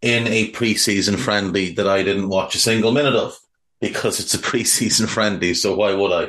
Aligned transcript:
in 0.00 0.26
a 0.28 0.52
preseason 0.52 1.18
friendly 1.18 1.72
that 1.74 1.88
I 1.88 2.02
didn't 2.02 2.28
watch 2.28 2.54
a 2.54 2.58
single 2.58 2.92
minute 2.92 3.14
of 3.14 3.36
because 3.80 4.20
it's 4.20 4.34
a 4.34 4.38
preseason 4.50 5.08
friendly. 5.08 5.54
So 5.54 5.74
why 5.76 5.94
would 5.94 6.12
I? 6.12 6.24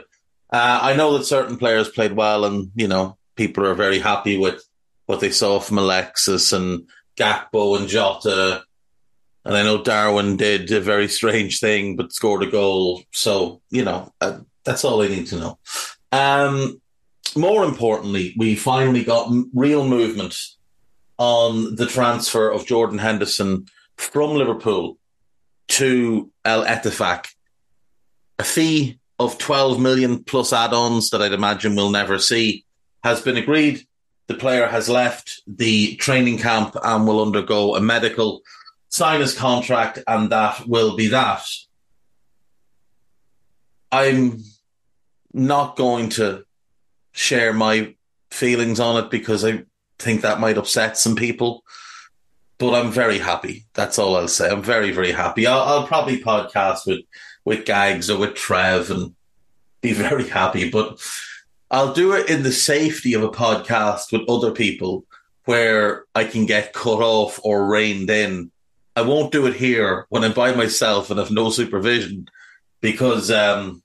Uh, 0.52 0.80
I 0.81 0.95
know 0.95 1.17
that 1.17 1.25
certain 1.25 1.58
players 1.58 1.90
played 1.90 2.14
well, 2.14 2.45
and 2.45 2.72
you 2.75 2.88
know 2.88 3.17
people 3.36 3.66
are 3.66 3.75
very 3.75 4.00
happy 4.00 4.38
with 4.38 4.64
what 5.06 5.20
they 5.20 5.31
saw 5.31 5.59
from 5.59 5.78
Alexis 5.78 6.53
and 6.53 6.88
Gakpo 7.17 7.78
and 7.78 7.88
Jota. 7.88 8.64
And 9.45 9.56
I 9.56 9.64
know 9.64 9.81
Darwin 9.84 10.38
did 10.38 10.72
a 10.72 10.81
very 10.81 11.08
strange 11.08 11.59
thing, 11.59 11.95
but 11.95 12.12
scored 12.12 12.44
a 12.44 12.52
goal. 12.52 13.03
So 13.12 13.62
you 13.70 13.84
know 13.86 14.12
uh, 14.22 14.40
that's 14.64 14.84
all 14.84 15.02
I 15.02 15.08
need 15.08 15.28
to 15.28 15.40
know. 15.40 15.59
Um, 16.12 16.81
more 17.36 17.64
importantly, 17.64 18.34
we 18.38 18.56
finally 18.56 19.03
got 19.03 19.28
m- 19.28 19.52
real 19.53 19.88
movement 19.88 20.36
on 21.20 21.75
the 21.75 21.86
transfer 21.86 22.50
of 22.50 22.66
Jordan 22.66 22.98
Henderson 22.98 23.67
from 23.98 24.31
Liverpool 24.31 24.98
to 25.67 26.31
Al 26.45 26.64
Ettifaq. 26.64 27.28
A 28.39 28.44
fee 28.44 28.98
of 29.20 29.38
12 29.38 29.80
million 29.80 30.23
plus 30.23 30.53
add 30.53 30.73
ons 30.73 31.09
that 31.09 31.22
I'd 31.22 31.34
imagine 31.34 31.75
we'll 31.75 31.92
never 31.92 32.17
see 32.17 32.66
has 33.03 33.22
been 33.22 33.35
agreed. 33.35 33.85
The 34.28 34.34
player 34.35 34.68
has 34.68 34.88
left 34.88 35.41
the 35.46 35.97
training 35.97 36.38
camp 36.38 36.75
and 36.81 37.06
will 37.06 37.22
undergo 37.22 37.75
a 37.75 37.81
medical, 37.81 38.41
sign 38.88 39.19
his 39.19 39.38
contract, 39.38 40.00
and 40.07 40.31
that 40.31 40.68
will 40.68 40.96
be 40.96 41.07
that. 41.09 41.44
I'm 43.91 44.44
not 45.34 45.75
going 45.75 46.09
to 46.12 46.46
share 47.12 47.51
my 47.51 47.96
feelings 48.31 48.80
on 48.80 49.03
it 49.03 49.09
because 49.09 49.44
I 49.44 49.63
think 50.00 50.22
that 50.22 50.40
might 50.40 50.58
upset 50.58 50.98
some 50.98 51.16
people. 51.16 51.64
But 52.58 52.74
I'm 52.74 52.92
very 52.92 53.20
happy. 53.20 53.66
That's 53.74 53.98
all 53.98 54.18
I'll 54.18 54.28
say. 54.28 54.50
I'm 54.50 54.64
very, 54.64 54.92
very 54.92 55.12
happy. 55.12 55.48
I'll, 55.48 55.62
I'll 55.62 55.88
probably 55.88 56.22
podcast 56.22 56.86
with 56.86 57.02
with 57.46 57.66
Gags 57.66 58.10
or 58.10 58.20
with 58.20 58.36
Trev 58.36 58.92
and 58.92 59.16
be 59.82 59.94
very 60.08 60.28
happy. 60.28 60.70
But 60.70 61.00
I'll 61.72 61.94
do 61.94 62.14
it 62.14 62.30
in 62.30 62.44
the 62.44 62.52
safety 62.52 63.14
of 63.14 63.24
a 63.24 63.30
podcast 63.30 64.12
with 64.12 64.30
other 64.30 64.52
people 64.52 65.06
where 65.46 66.06
I 66.14 66.26
can 66.26 66.46
get 66.46 66.74
cut 66.74 67.02
off 67.02 67.40
or 67.44 67.68
reined 67.68 68.10
in. 68.10 68.52
I 68.96 69.02
won't 69.02 69.31
do 69.31 69.48
it 69.48 69.56
here 69.56 70.06
when 70.10 70.24
I'm 70.24 70.34
by 70.34 70.54
myself 70.54 71.10
and 71.10 71.20
have 71.20 71.31
no 71.31 71.50
supervision 71.50 72.28
because 72.81 73.31
um, 73.31 73.81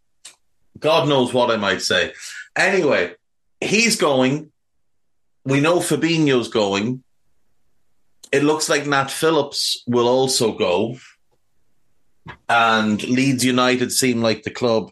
God 0.78 1.08
knows 1.08 1.32
what 1.32 1.50
I 1.50 1.56
might 1.56 1.82
say. 1.82 2.12
Anyway, 2.56 3.14
he's 3.60 3.96
going 3.96 4.50
we 5.44 5.60
know 5.60 5.78
Fabinho's 5.78 6.48
going. 6.48 7.02
It 8.32 8.42
looks 8.42 8.68
like 8.68 8.86
Nat 8.86 9.10
Phillips 9.10 9.82
will 9.86 10.08
also 10.08 10.56
go. 10.56 10.96
And 12.48 13.02
Leeds 13.02 13.44
United 13.44 13.92
seem 13.92 14.22
like 14.22 14.42
the 14.42 14.50
club 14.50 14.90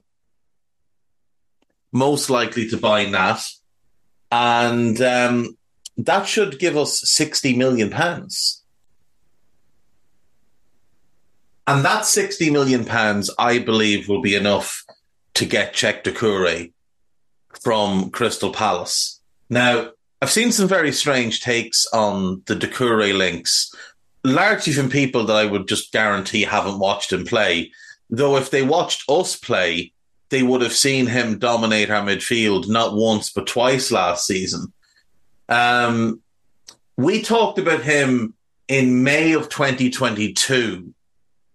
most 1.91 2.31
likely 2.31 2.69
to 2.69 2.77
buy 2.77 3.07
Nat. 3.07 3.41
And 4.31 5.01
um, 5.01 5.57
that 5.97 6.27
should 6.27 6.59
give 6.59 6.77
us 6.77 7.01
60 7.11 7.57
million 7.57 7.91
pounds. 7.91 8.63
And 11.67 11.85
that 11.85 12.07
60 12.07 12.51
million 12.51 12.85
pounds, 12.85 13.31
I 13.39 13.59
believe, 13.59 14.09
will 14.09 14.21
be 14.21 14.35
enough 14.35 14.85
to 15.35 15.47
get 15.47 15.75
Cheick 15.75 16.03
Doucouré 16.03 16.73
from 17.63 18.11
Crystal 18.11 18.53
Palace. 18.53 19.21
Now, 19.49 19.91
I've 20.23 20.31
seen 20.31 20.53
some 20.53 20.69
very 20.69 20.93
strange 20.93 21.41
takes 21.41 21.85
on 21.87 22.45
the 22.47 22.55
Doucouré 22.55 23.13
links, 23.13 23.75
largely 24.23 24.73
from 24.73 24.89
people 24.89 25.25
that 25.25 25.35
I 25.35 25.47
would 25.47 25.67
just 25.67 25.91
guarantee 25.91 26.45
haven't 26.45 26.79
watched 26.79 27.13
him 27.13 27.25
play. 27.25 27.73
Though 28.09 28.37
if 28.37 28.49
they 28.49 28.63
watched 28.63 29.11
us 29.11 29.35
play, 29.35 29.93
they 30.29 30.45
would 30.45 30.63
have 30.63 30.75
seen 30.75 31.09
him 31.09 31.41
dominate 31.41 31.91
our 31.91 32.07
midfield 32.07 32.69
not 32.69 32.95
once 32.95 33.31
but 33.31 33.49
twice 33.49 33.91
last 33.91 34.25
season. 34.25 34.73
Um, 35.49 36.21
we 36.97 37.21
talked 37.21 37.59
about 37.59 37.83
him 37.83 38.35
in 38.69 39.03
May 39.03 39.33
of 39.33 39.49
2022 39.49 40.95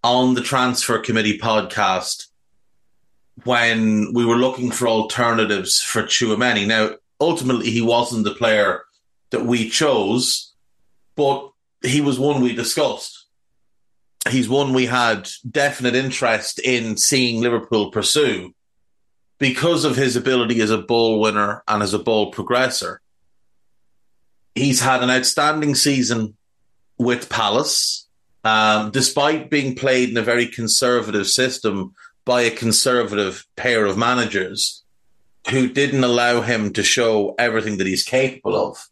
on 0.04 0.34
the 0.34 0.42
Transfer 0.42 1.00
Committee 1.00 1.40
podcast 1.40 2.28
when 3.46 4.14
we 4.14 4.26
were 4.26 4.36
looking 4.36 4.72
for 4.72 4.90
alternatives 4.90 5.82
for 5.82 6.04
Tchouameni. 6.04 6.68
Now, 6.68 6.96
ultimately 7.20 7.70
he 7.70 7.82
wasn't 7.82 8.24
the 8.24 8.34
player 8.34 8.84
that 9.32 9.46
we 9.46 9.70
chose, 9.70 10.54
but 11.16 11.52
he 11.84 12.02
was 12.02 12.20
one 12.20 12.42
we 12.42 12.56
discussed. 12.56 13.26
He's 14.30 14.50
one 14.50 14.74
we 14.74 14.86
had 14.86 15.30
definite 15.50 15.96
interest 15.96 16.60
in 16.60 16.98
seeing 16.98 17.42
Liverpool 17.42 17.92
pursue 17.92 18.54
because 19.40 19.86
of 19.86 19.96
his 19.96 20.16
ability 20.16 20.62
as 20.62 20.72
a 20.72 20.78
ball 20.78 21.20
winner 21.20 21.64
and 21.68 21.84
as 21.84 21.94
a 21.94 22.00
ball 22.00 22.32
progressor. 22.32 22.98
He's 24.56 24.82
had 24.82 25.04
an 25.04 25.10
outstanding 25.10 25.76
season 25.76 26.36
with 26.98 27.30
Palace, 27.30 28.08
um, 28.44 28.90
despite 28.92 29.52
being 29.52 29.76
played 29.76 30.10
in 30.10 30.18
a 30.18 30.24
very 30.24 30.48
conservative 30.48 31.28
system 31.28 31.94
by 32.26 32.42
a 32.42 32.52
conservative 32.52 33.46
pair 33.56 33.86
of 33.86 33.98
managers 33.98 34.84
who 35.50 35.70
didn't 35.70 36.04
allow 36.04 36.42
him 36.42 36.74
to 36.74 36.84
show 36.84 37.36
everything 37.40 37.78
that 37.78 37.88
he's 37.88 38.04
capable 38.04 38.56
of. 38.56 38.86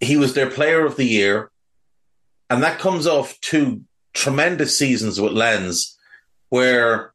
He 0.00 0.16
was 0.16 0.34
their 0.34 0.50
player 0.50 0.84
of 0.84 0.96
the 0.96 1.06
year, 1.06 1.50
and 2.50 2.62
that 2.62 2.78
comes 2.78 3.06
off 3.06 3.40
two 3.40 3.82
tremendous 4.12 4.78
seasons 4.78 5.20
with 5.20 5.32
Lens, 5.32 5.98
where 6.50 7.14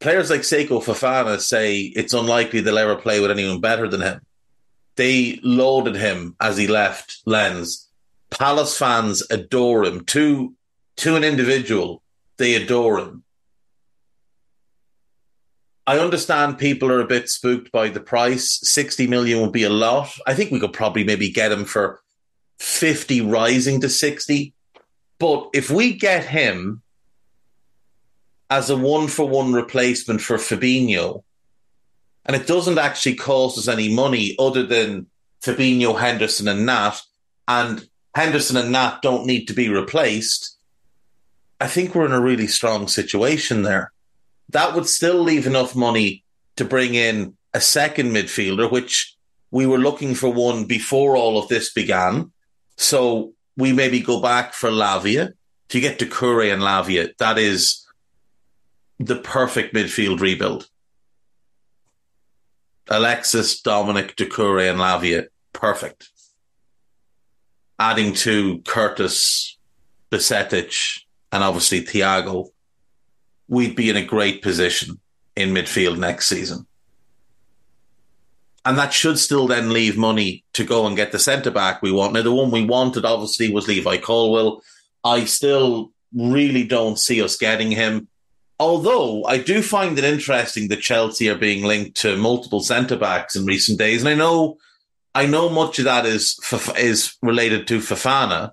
players 0.00 0.30
like 0.30 0.40
Seko 0.40 0.82
Fofana 0.82 1.40
say 1.40 1.80
it's 1.80 2.12
unlikely 2.12 2.60
they'll 2.60 2.78
ever 2.78 2.96
play 2.96 3.20
with 3.20 3.30
anyone 3.30 3.60
better 3.60 3.88
than 3.88 4.00
him. 4.00 4.20
They 4.96 5.40
lauded 5.42 5.96
him 5.96 6.36
as 6.40 6.56
he 6.56 6.66
left 6.66 7.22
Lens. 7.26 7.88
Palace 8.30 8.76
fans 8.76 9.22
adore 9.30 9.84
him. 9.84 10.04
To 10.06 10.54
to 10.96 11.16
an 11.16 11.24
individual, 11.24 12.02
they 12.36 12.54
adore 12.54 12.98
him. 12.98 13.23
I 15.86 15.98
understand 15.98 16.58
people 16.58 16.90
are 16.90 17.00
a 17.00 17.06
bit 17.06 17.28
spooked 17.28 17.70
by 17.70 17.88
the 17.88 18.00
price. 18.00 18.58
60 18.62 19.06
million 19.06 19.40
would 19.40 19.52
be 19.52 19.64
a 19.64 19.70
lot. 19.70 20.10
I 20.26 20.34
think 20.34 20.50
we 20.50 20.60
could 20.60 20.72
probably 20.72 21.04
maybe 21.04 21.30
get 21.30 21.52
him 21.52 21.64
for 21.64 22.00
50 22.58 23.20
rising 23.20 23.80
to 23.82 23.88
60. 23.88 24.54
But 25.18 25.50
if 25.52 25.70
we 25.70 25.92
get 25.92 26.24
him 26.24 26.82
as 28.48 28.70
a 28.70 28.76
one 28.76 29.08
for 29.08 29.28
one 29.28 29.52
replacement 29.52 30.22
for 30.22 30.36
Fabinho, 30.36 31.22
and 32.24 32.34
it 32.34 32.46
doesn't 32.46 32.78
actually 32.78 33.16
cost 33.16 33.58
us 33.58 33.68
any 33.68 33.92
money 33.92 34.34
other 34.38 34.64
than 34.64 35.06
Fabinho, 35.42 35.98
Henderson, 35.98 36.48
and 36.48 36.64
Nat, 36.64 37.00
and 37.46 37.86
Henderson 38.14 38.56
and 38.56 38.72
Nat 38.72 39.00
don't 39.02 39.26
need 39.26 39.46
to 39.46 39.54
be 39.54 39.68
replaced, 39.68 40.56
I 41.60 41.66
think 41.66 41.94
we're 41.94 42.06
in 42.06 42.12
a 42.12 42.20
really 42.20 42.46
strong 42.46 42.88
situation 42.88 43.62
there. 43.62 43.92
That 44.50 44.74
would 44.74 44.86
still 44.86 45.20
leave 45.22 45.46
enough 45.46 45.74
money 45.74 46.24
to 46.56 46.64
bring 46.64 46.94
in 46.94 47.36
a 47.52 47.60
second 47.60 48.10
midfielder, 48.12 48.70
which 48.70 49.16
we 49.50 49.66
were 49.66 49.78
looking 49.78 50.14
for 50.14 50.30
one 50.32 50.64
before 50.64 51.16
all 51.16 51.38
of 51.38 51.48
this 51.48 51.72
began. 51.72 52.32
So 52.76 53.32
we 53.56 53.72
maybe 53.72 54.00
go 54.00 54.20
back 54.20 54.52
for 54.52 54.70
Lavia. 54.70 55.32
If 55.68 55.74
you 55.74 55.80
get 55.80 55.98
Doucouré 55.98 56.52
and 56.52 56.62
Lavia, 56.62 57.16
that 57.18 57.38
is 57.38 57.86
the 58.98 59.16
perfect 59.16 59.74
midfield 59.74 60.20
rebuild. 60.20 60.68
Alexis, 62.88 63.60
Dominic, 63.62 64.16
Doucouré, 64.16 64.70
and 64.70 64.78
Lavia, 64.78 65.26
perfect. 65.52 66.10
Adding 67.78 68.14
to 68.14 68.58
Curtis, 68.60 69.56
Bajcetic, 70.10 71.00
and 71.32 71.42
obviously 71.42 71.82
Thiago, 71.82 72.50
we'd 73.48 73.76
be 73.76 73.90
in 73.90 73.96
a 73.96 74.04
great 74.04 74.42
position 74.42 75.00
in 75.36 75.50
midfield 75.50 75.98
next 75.98 76.28
season. 76.28 76.66
And 78.64 78.78
that 78.78 78.94
should 78.94 79.18
still 79.18 79.46
then 79.46 79.72
leave 79.72 79.98
money 79.98 80.44
to 80.54 80.64
go 80.64 80.86
and 80.86 80.96
get 80.96 81.12
the 81.12 81.18
centre 81.18 81.50
back 81.50 81.82
we 81.82 81.92
want. 81.92 82.14
Now, 82.14 82.22
the 82.22 82.32
one 82.32 82.50
we 82.50 82.64
wanted 82.64 83.04
obviously 83.04 83.52
was 83.52 83.68
Levi 83.68 83.98
Colwill. 83.98 84.62
I 85.02 85.26
still 85.26 85.92
really 86.14 86.64
don't 86.64 86.98
see 86.98 87.22
us 87.22 87.36
getting 87.36 87.70
him. 87.70 88.08
Although 88.58 89.24
I 89.24 89.38
do 89.38 89.60
find 89.60 89.98
it 89.98 90.04
interesting 90.04 90.68
that 90.68 90.80
Chelsea 90.80 91.28
are 91.28 91.36
being 91.36 91.64
linked 91.64 91.96
to 91.98 92.16
multiple 92.16 92.60
centre 92.60 92.96
backs 92.96 93.36
in 93.36 93.44
recent 93.44 93.78
days, 93.78 94.00
and 94.00 94.08
I 94.08 94.14
know, 94.14 94.58
I 95.14 95.26
know 95.26 95.50
much 95.50 95.78
of 95.78 95.84
that 95.84 96.06
is 96.06 96.38
is 96.78 97.16
related 97.20 97.66
to 97.66 97.80
Fofana, 97.80 98.52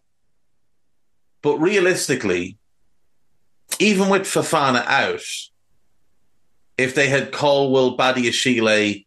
but 1.41 1.57
realistically, 1.59 2.57
even 3.79 4.09
with 4.09 4.23
Fofana 4.23 4.85
out, 4.85 5.21
if 6.77 6.95
they 6.95 7.07
had 7.09 7.31
Colwill, 7.31 7.97
Badiashile, 7.97 9.05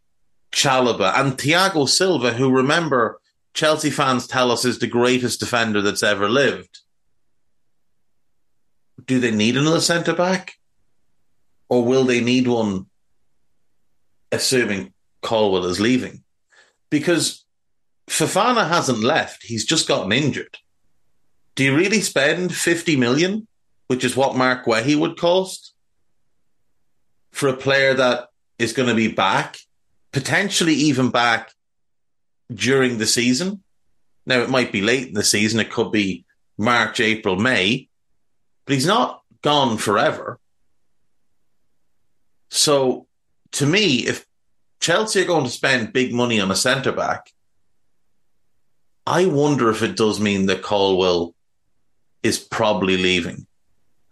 Chalobah, 0.52 1.18
and 1.18 1.36
Thiago 1.36 1.88
Silva, 1.88 2.32
who 2.32 2.50
remember 2.50 3.20
Chelsea 3.52 3.90
fans 3.90 4.26
tell 4.26 4.50
us 4.50 4.64
is 4.64 4.78
the 4.78 4.86
greatest 4.86 5.40
defender 5.40 5.82
that's 5.82 6.02
ever 6.02 6.28
lived, 6.28 6.80
do 9.06 9.18
they 9.18 9.30
need 9.30 9.56
another 9.56 9.80
centre 9.80 10.14
back? 10.14 10.54
Or 11.68 11.84
will 11.84 12.04
they 12.04 12.20
need 12.20 12.46
one, 12.46 12.86
assuming 14.30 14.92
Colwill 15.22 15.66
is 15.66 15.80
leaving? 15.80 16.22
Because 16.90 17.44
Fofana 18.08 18.68
hasn't 18.68 19.02
left, 19.02 19.42
he's 19.42 19.64
just 19.64 19.88
gotten 19.88 20.12
injured. 20.12 20.58
Do 21.54 21.64
you 21.64 21.76
really 21.76 22.00
spend 22.00 22.54
50 22.54 22.96
million, 22.96 23.46
which 23.86 24.04
is 24.04 24.16
what 24.16 24.36
Mark 24.36 24.64
Guehi 24.64 24.96
would 24.96 25.18
cost, 25.18 25.74
for 27.30 27.48
a 27.48 27.56
player 27.56 27.94
that 27.94 28.28
is 28.58 28.72
going 28.72 28.88
to 28.88 28.94
be 28.94 29.08
back, 29.08 29.58
potentially 30.12 30.74
even 30.74 31.10
back 31.10 31.52
during 32.52 32.98
the 32.98 33.06
season? 33.06 33.62
Now, 34.26 34.40
it 34.40 34.50
might 34.50 34.72
be 34.72 34.80
late 34.80 35.08
in 35.08 35.14
the 35.14 35.24
season, 35.24 35.60
it 35.60 35.70
could 35.70 35.92
be 35.92 36.24
March, 36.56 37.00
April, 37.00 37.36
May, 37.36 37.88
but 38.64 38.74
he's 38.74 38.86
not 38.86 39.22
gone 39.42 39.76
forever. 39.76 40.38
So 42.50 43.06
to 43.52 43.66
me, 43.66 44.06
if 44.06 44.24
Chelsea 44.80 45.22
are 45.22 45.26
going 45.26 45.44
to 45.44 45.50
spend 45.50 45.92
big 45.92 46.14
money 46.14 46.40
on 46.40 46.50
a 46.50 46.56
centre 46.56 46.92
back, 46.92 47.30
I 49.06 49.26
wonder 49.26 49.70
if 49.70 49.82
it 49.82 49.96
does 49.96 50.18
mean 50.18 50.46
that 50.46 50.62
Colwill 50.62 51.34
is 52.22 52.38
probably 52.38 52.96
leaving. 52.96 53.46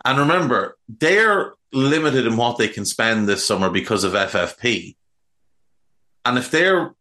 And 0.05 0.19
remember, 0.19 0.77
they're 0.89 1.55
limited 1.73 2.27
in 2.27 2.37
what 2.37 2.59
they 2.59 2.69
can 2.69 2.85
spend 2.85 3.29
this 3.29 3.47
summer 3.47 3.71
because 3.71 4.05
of 4.05 4.13
FFP. 4.13 4.97
And 6.25 6.39
if 6.39 6.51
they're 6.51 6.95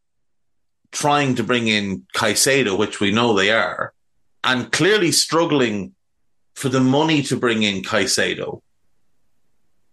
trying 0.91 1.35
to 1.35 1.43
bring 1.43 1.67
in 1.67 2.05
Caicedo, 2.15 2.77
which 2.77 2.99
we 2.99 3.11
know 3.11 3.33
they 3.33 3.51
are, 3.51 3.93
and 4.43 4.71
clearly 4.71 5.11
struggling 5.11 5.93
for 6.55 6.69
the 6.69 6.79
money 6.79 7.21
to 7.23 7.37
bring 7.37 7.63
in 7.63 7.83
Caicedo, 7.83 8.61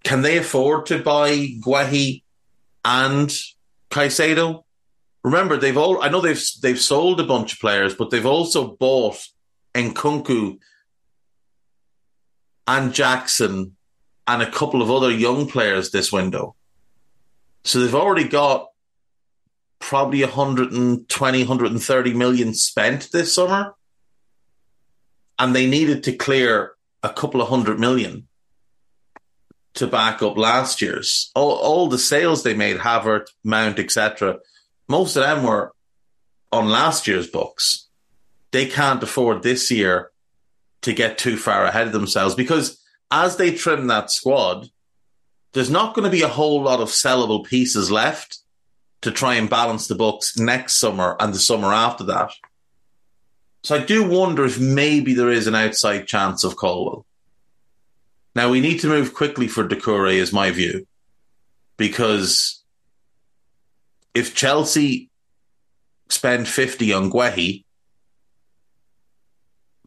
can 0.04 0.22
they 0.22 0.38
afford 0.38 0.86
to 0.86 1.02
buy 1.02 1.30
Guehi 1.60 2.22
and 2.84 3.30
Caicedo? 3.90 4.64
Remember, 5.24 5.56
they've 5.56 5.76
all 5.76 6.02
I 6.02 6.08
know 6.08 6.20
they've 6.20 6.42
they've 6.62 6.80
sold 6.80 7.20
a 7.20 7.24
bunch 7.24 7.54
of 7.54 7.58
players, 7.58 7.94
but 7.94 8.10
they've 8.10 8.24
also 8.24 8.76
bought 8.76 9.18
Nkunku 9.74 10.58
and 12.68 12.92
Jackson 12.92 13.76
and 14.28 14.42
a 14.42 14.50
couple 14.50 14.82
of 14.82 14.90
other 14.90 15.10
young 15.10 15.48
players 15.48 15.90
this 15.90 16.12
window. 16.12 16.54
So 17.64 17.80
they've 17.80 17.94
already 17.94 18.28
got 18.28 18.68
probably 19.78 20.22
120, 20.22 21.38
130 21.38 22.14
million 22.14 22.52
spent 22.54 23.08
this 23.10 23.34
summer. 23.34 23.74
And 25.38 25.56
they 25.56 25.66
needed 25.66 26.04
to 26.04 26.12
clear 26.12 26.72
a 27.02 27.08
couple 27.08 27.40
of 27.40 27.48
hundred 27.48 27.80
million 27.80 28.28
to 29.74 29.86
back 29.86 30.22
up 30.22 30.36
last 30.36 30.82
year's. 30.82 31.30
All, 31.34 31.52
all 31.52 31.88
the 31.88 31.98
sales 31.98 32.42
they 32.42 32.54
made, 32.54 32.78
Havertz, 32.78 33.28
Mount, 33.44 33.78
etc., 33.78 34.40
most 34.88 35.16
of 35.16 35.22
them 35.22 35.44
were 35.44 35.72
on 36.52 36.68
last 36.68 37.06
year's 37.06 37.28
books. 37.28 37.88
They 38.50 38.66
can't 38.66 39.02
afford 39.02 39.42
this 39.42 39.70
year 39.70 40.10
to 40.88 40.94
get 40.94 41.18
too 41.18 41.36
far 41.36 41.66
ahead 41.66 41.86
of 41.86 41.92
themselves 41.92 42.34
because 42.34 42.82
as 43.10 43.36
they 43.36 43.52
trim 43.52 43.88
that 43.88 44.10
squad, 44.10 44.70
there's 45.52 45.70
not 45.70 45.94
going 45.94 46.04
to 46.04 46.10
be 46.10 46.22
a 46.22 46.28
whole 46.28 46.62
lot 46.62 46.80
of 46.80 46.88
sellable 46.88 47.44
pieces 47.44 47.90
left 47.90 48.38
to 49.02 49.10
try 49.10 49.34
and 49.34 49.50
balance 49.50 49.86
the 49.86 49.94
books 49.94 50.38
next 50.38 50.76
summer 50.76 51.14
and 51.20 51.34
the 51.34 51.38
summer 51.38 51.74
after 51.74 52.04
that. 52.04 52.32
So 53.64 53.76
I 53.76 53.84
do 53.84 54.08
wonder 54.08 54.46
if 54.46 54.58
maybe 54.58 55.12
there 55.12 55.30
is 55.30 55.46
an 55.46 55.54
outside 55.54 56.06
chance 56.06 56.42
of 56.42 56.56
Colwill. 56.56 57.04
Now 58.34 58.48
we 58.48 58.60
need 58.60 58.80
to 58.80 58.88
move 58.88 59.12
quickly 59.12 59.46
for 59.46 59.68
Doucouré, 59.68 60.14
is 60.14 60.32
my 60.32 60.50
view, 60.52 60.86
because 61.76 62.62
if 64.14 64.34
Chelsea 64.34 65.10
spend 66.08 66.48
50 66.48 66.94
on 66.94 67.10
Guehi, 67.10 67.64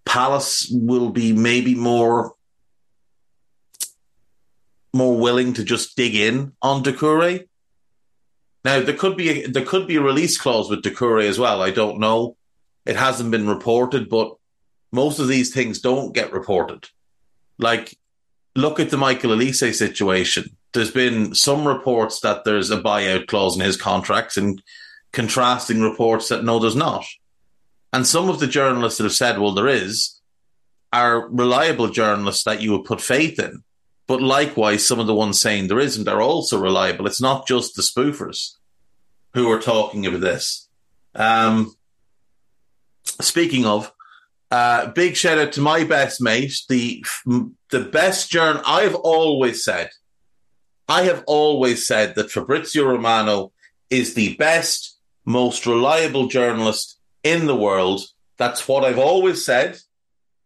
Palace 0.06 0.70
will 0.72 1.10
be 1.10 1.34
maybe 1.34 1.76
more 1.76 2.34
more 4.94 5.18
willing 5.18 5.54
to 5.54 5.64
just 5.64 5.96
dig 5.96 6.16
in 6.16 6.52
on 6.62 6.84
Doucouré. 6.84 7.48
Now 8.66 8.82
there 8.82 8.96
could 8.96 9.16
be 9.16 9.30
a, 9.30 9.48
there 9.48 9.66
could 9.66 9.88
be 9.88 9.96
a 9.96 10.02
release 10.02 10.38
clause 10.38 10.70
with 10.70 10.84
Doucouré 10.84 11.28
as 11.28 11.40
well. 11.40 11.62
I 11.62 11.72
don't 11.72 12.00
know. 12.00 12.36
It 12.86 12.98
hasn't 12.98 13.32
been 13.32 13.48
reported, 13.48 14.10
but 14.10 14.36
most 14.92 15.20
of 15.20 15.28
these 15.28 15.54
things 15.54 15.80
don't 15.80 16.14
get 16.14 16.34
reported. 16.34 16.90
Like 17.58 17.98
look 18.56 18.80
at 18.80 18.90
the 18.90 18.98
Michael 18.98 19.32
Olise 19.32 19.74
situation. 19.74 20.58
There's 20.74 20.92
been 20.92 21.36
some 21.36 21.68
reports 21.68 22.20
that 22.22 22.44
there's 22.44 22.72
a 22.72 22.82
buyout 22.82 23.28
clause 23.28 23.56
in 23.56 23.62
his 23.62 23.78
contracts 23.78 24.38
and 24.38 24.62
contrasting 25.12 25.82
reports 25.82 26.30
that 26.30 26.44
no, 26.44 26.60
there's 26.60 26.76
not. 26.76 27.06
And 27.94 28.08
some 28.08 28.30
of 28.30 28.40
the 28.40 28.48
journalists 28.48 28.98
that 28.98 29.04
have 29.04 29.14
said, 29.14 29.38
well, 29.38 29.54
there 29.54 29.68
is, 29.68 30.22
are 30.94 31.28
reliable 31.30 31.90
journalists 31.90 32.44
that 32.44 32.62
you 32.62 32.72
would 32.72 32.86
put 32.86 33.02
faith 33.02 33.40
in. 33.40 33.64
But 34.08 34.22
likewise, 34.22 34.86
some 34.86 35.00
of 35.00 35.08
the 35.08 35.16
ones 35.16 35.42
saying 35.42 35.68
there 35.68 35.80
isn't 35.80 36.08
are 36.08 36.22
also 36.22 36.60
reliable. 36.60 37.08
It's 37.08 37.22
not 37.22 37.48
just 37.48 37.76
the 37.76 37.82
spoofers 37.82 38.56
who 39.34 39.50
are 39.52 39.60
talking 39.60 40.06
about 40.06 40.22
this. 40.22 40.68
Um, 41.16 41.76
speaking 43.22 43.66
of, 43.66 43.92
uh, 44.50 44.88
big 44.88 45.16
shout 45.16 45.38
out 45.38 45.54
to 45.54 45.62
my 45.62 45.86
best 45.86 46.22
mate, 46.22 46.54
the 46.68 47.06
the 47.70 47.80
best 47.80 48.30
journal. 48.30 48.62
I've 48.66 48.96
always 48.96 49.64
said, 49.64 49.90
I 50.90 51.04
have 51.04 51.24
always 51.26 51.88
said 51.88 52.16
that 52.16 52.32
Fabrizio 52.32 52.86
Romano 52.86 53.54
is 53.90 54.14
the 54.14 54.36
best, 54.36 54.98
most 55.24 55.66
reliable 55.66 56.28
journalist 56.28 56.98
in 57.24 57.46
the 57.48 57.56
world. 57.56 58.02
That's 58.38 58.68
what 58.68 58.84
I've 58.84 59.00
always 59.00 59.46
said. 59.46 59.78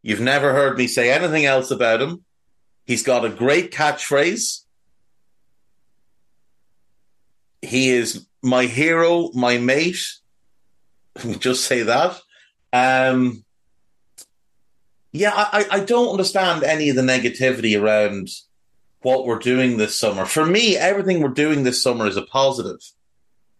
You've 0.02 0.22
never 0.22 0.54
heard 0.54 0.78
me 0.78 0.88
say 0.88 1.12
anything 1.12 1.46
else 1.46 1.72
about 1.72 2.02
him. 2.02 2.24
He's 2.86 3.04
got 3.04 3.26
a 3.26 3.30
great 3.30 3.72
catchphrase. 3.72 4.62
He 7.62 7.90
is 7.90 8.28
my 8.44 8.66
hero, 8.66 9.32
my 9.34 9.58
mate. 9.58 10.06
Just 11.40 11.64
say 11.66 11.84
that. 11.84 12.22
Um, 12.74 13.44
Yeah, 15.12 15.32
I, 15.34 15.66
I 15.72 15.80
don't 15.80 16.12
understand 16.12 16.64
any 16.64 16.90
of 16.90 16.98
the 16.98 17.02
negativity 17.02 17.82
around 17.82 18.28
what 19.02 19.26
we're 19.26 19.40
doing 19.40 19.78
this 19.78 19.98
summer. 19.98 20.26
For 20.26 20.46
me, 20.46 20.76
everything 20.76 21.22
we're 21.22 21.30
doing 21.30 21.64
this 21.64 21.82
summer 21.82 22.06
is 22.06 22.18
a 22.18 22.22
positive. 22.24 22.82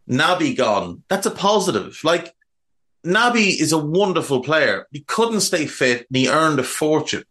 Naby 0.08 0.56
gone, 0.58 1.04
that's 1.08 1.26
a 1.26 1.32
positive. 1.32 2.00
Like, 2.04 2.35
Naby 3.06 3.62
is 3.62 3.72
a 3.72 3.78
wonderful 3.78 4.42
player. 4.42 4.88
He 4.92 5.02
couldn't 5.02 5.42
stay 5.42 5.68
fit 5.68 6.08
and 6.10 6.18
he 6.18 6.28
earned 6.28 6.60
a 6.60 6.64
fortune. 6.64 7.24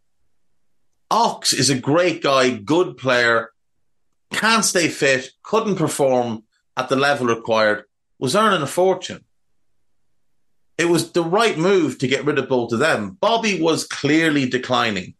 Ox 1.10 1.52
is 1.52 1.68
a 1.68 1.78
great 1.78 2.22
guy, 2.22 2.50
good 2.50 2.96
player, 2.96 3.50
can't 4.32 4.64
stay 4.64 4.88
fit, 4.88 5.30
couldn't 5.42 5.76
perform 5.76 6.44
at 6.76 6.88
the 6.88 6.96
level 6.96 7.26
required, 7.26 7.84
was 8.18 8.34
earning 8.34 8.62
a 8.62 8.66
fortune. 8.66 9.24
It 10.76 10.86
was 10.86 11.12
the 11.12 11.22
right 11.22 11.56
move 11.56 11.98
to 11.98 12.08
get 12.08 12.24
rid 12.24 12.38
of 12.38 12.48
both 12.48 12.72
of 12.72 12.80
them. 12.80 13.16
Bobby 13.20 13.60
was 13.60 13.86
clearly 13.86 14.48
declining 14.48 15.14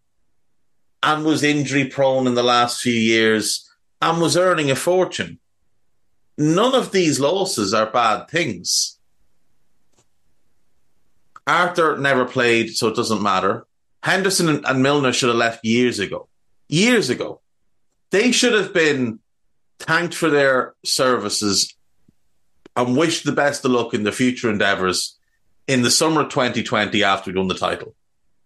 and 1.02 1.25
was 1.25 1.44
injury 1.44 1.87
prone 1.87 2.26
in 2.26 2.34
the 2.34 2.42
last 2.42 2.80
few 2.80 2.92
years 2.92 3.68
and 4.02 4.20
was 4.20 4.37
earning 4.37 4.70
a 4.70 4.76
fortune. 4.76 5.38
None 6.37 6.75
of 6.75 6.90
these 6.90 7.20
losses 7.20 7.73
are 7.73 7.90
bad 7.90 8.28
things. 8.28 8.93
Arthur 11.46 11.96
never 11.98 12.24
played, 12.24 12.76
so 12.76 12.88
it 12.88 12.96
doesn't 12.96 13.22
matter. 13.22 13.66
Henderson 14.02 14.64
and 14.64 14.82
Milner 14.82 15.12
should 15.12 15.28
have 15.28 15.38
left 15.38 15.64
years 15.64 15.98
ago. 15.98 16.28
Years 16.68 17.10
ago. 17.10 17.40
They 18.10 18.32
should 18.32 18.52
have 18.52 18.72
been 18.72 19.18
thanked 19.78 20.14
for 20.14 20.30
their 20.30 20.74
services 20.84 21.74
and 22.76 22.96
wished 22.96 23.24
the 23.24 23.32
best 23.32 23.64
of 23.64 23.70
luck 23.70 23.94
in 23.94 24.04
their 24.04 24.12
future 24.12 24.50
endeavours 24.50 25.18
in 25.66 25.82
the 25.82 25.90
summer 25.90 26.22
of 26.22 26.28
2020 26.28 27.02
after 27.02 27.30
we 27.30 27.38
won 27.38 27.48
the 27.48 27.54
title 27.54 27.94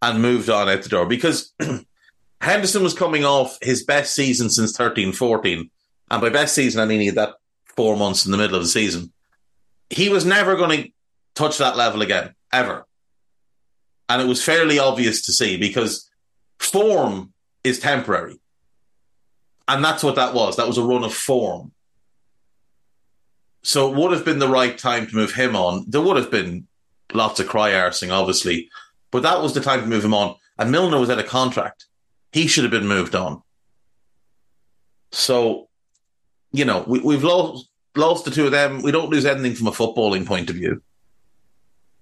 and 0.01 0.23
moved 0.23 0.49
on 0.49 0.69
out 0.69 0.83
the 0.83 0.89
door 0.89 1.07
because 1.07 1.53
Henderson 2.41 2.83
was 2.83 2.95
coming 2.95 3.25
off 3.25 3.59
his 3.61 3.85
best 3.85 4.15
season 4.15 4.51
since 4.51 4.77
13 4.77 5.13
14. 5.13 5.71
And 6.11 6.21
by 6.23 6.29
best 6.31 6.55
season, 6.55 6.81
I 6.81 6.87
mean 6.87 7.15
that 7.15 7.35
four 7.77 7.97
months 7.97 8.25
in 8.25 8.33
the 8.33 8.39
middle 8.39 8.57
of 8.57 8.63
the 8.63 8.69
season. 8.69 9.13
He 9.91 10.09
was 10.09 10.25
never 10.25 10.57
going 10.57 10.83
to 10.83 10.91
touch 11.35 11.59
that 11.59 11.77
level 11.77 12.03
again, 12.03 12.35
ever. 12.53 12.87
And 14.09 14.23
it 14.23 14.27
was 14.27 14.43
fairly 14.43 14.79
obvious 14.79 15.27
to 15.27 15.33
see 15.33 15.57
because 15.57 16.09
form 16.59 17.33
is 17.65 17.79
temporary. 17.79 18.39
And 19.67 19.85
that's 19.85 20.03
what 20.03 20.17
that 20.17 20.35
was. 20.35 20.57
That 20.57 20.67
was 20.67 20.79
a 20.79 20.83
run 20.83 21.05
of 21.05 21.13
form. 21.13 21.73
So 23.63 23.91
it 23.91 23.97
would 23.97 24.13
have 24.13 24.25
been 24.25 24.39
the 24.39 24.49
right 24.49 24.79
time 24.79 25.07
to 25.07 25.15
move 25.15 25.35
him 25.35 25.55
on. 25.55 25.85
There 25.89 26.01
would 26.01 26.17
have 26.17 26.31
been 26.31 26.67
lots 27.13 27.39
of 27.41 27.49
cry 27.49 27.73
arsing, 27.73 28.11
obviously, 28.11 28.71
but 29.11 29.23
that 29.25 29.43
was 29.43 29.53
the 29.53 29.61
time 29.61 29.81
to 29.81 29.87
move 29.87 30.05
him 30.05 30.15
on. 30.15 30.37
And 30.59 30.71
Milner 30.71 30.99
was 30.99 31.11
at 31.11 31.19
a 31.19 31.25
contract. 31.25 31.85
He 32.33 32.47
should 32.47 32.65
have 32.65 32.71
been 32.71 32.89
moved 32.89 33.15
on. 33.15 33.43
So, 35.11 35.69
you 36.53 36.65
know, 36.65 36.85
we, 36.87 37.01
we've 37.01 37.25
lost 37.25 37.69
lost 37.97 38.25
the 38.25 38.31
two 38.31 38.47
of 38.47 38.53
them. 38.53 38.83
We 38.83 38.93
don't 38.93 39.11
lose 39.11 39.27
anything 39.27 39.55
from 39.55 39.67
a 39.67 39.73
footballing 39.73 40.25
point 40.25 40.51
of 40.51 40.57
view. 40.57 40.83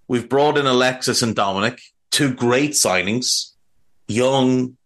We've 0.09 0.29
brought 0.29 0.59
in 0.59 0.67
Alexis 0.67 1.23
and 1.23 1.35
Dominic, 1.35 1.81
two 2.11 2.33
great 2.33 2.73
signings, 2.73 3.53
young, 4.09 4.77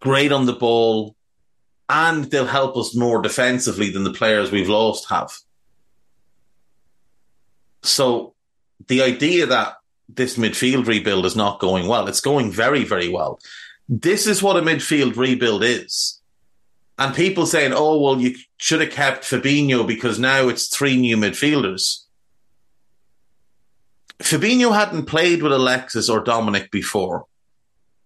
great 0.00 0.32
on 0.32 0.46
the 0.46 0.52
ball, 0.52 1.16
and 1.88 2.24
they'll 2.26 2.46
help 2.46 2.76
us 2.76 2.96
more 2.96 3.20
defensively 3.20 3.90
than 3.90 4.04
the 4.04 4.12
players 4.12 4.50
we've 4.50 4.68
lost 4.68 5.08
have. 5.10 5.32
So 7.82 8.34
the 8.88 9.02
idea 9.02 9.46
that 9.46 9.76
this 10.08 10.36
midfield 10.36 10.86
rebuild 10.86 11.26
is 11.26 11.36
not 11.36 11.60
going 11.60 11.88
well, 11.88 12.08
it's 12.08 12.20
going 12.20 12.50
very, 12.50 12.84
very 12.84 13.08
well. 13.08 13.40
This 13.88 14.26
is 14.26 14.42
what 14.42 14.56
a 14.56 14.62
midfield 14.62 15.16
rebuild 15.16 15.64
is. 15.64 16.20
And 16.98 17.14
people 17.14 17.46
saying, 17.46 17.72
oh, 17.74 18.00
well, 18.00 18.20
you 18.20 18.36
should 18.58 18.80
have 18.80 18.90
kept 18.90 19.24
Fabinho 19.24 19.86
because 19.86 20.18
now 20.18 20.48
it's 20.48 20.68
three 20.68 20.96
new 20.96 21.16
midfielders. 21.16 22.01
Fabinho 24.18 24.74
hadn't 24.74 25.06
played 25.06 25.42
with 25.42 25.52
Alexis 25.52 26.08
or 26.08 26.20
Dominic 26.20 26.70
before. 26.70 27.26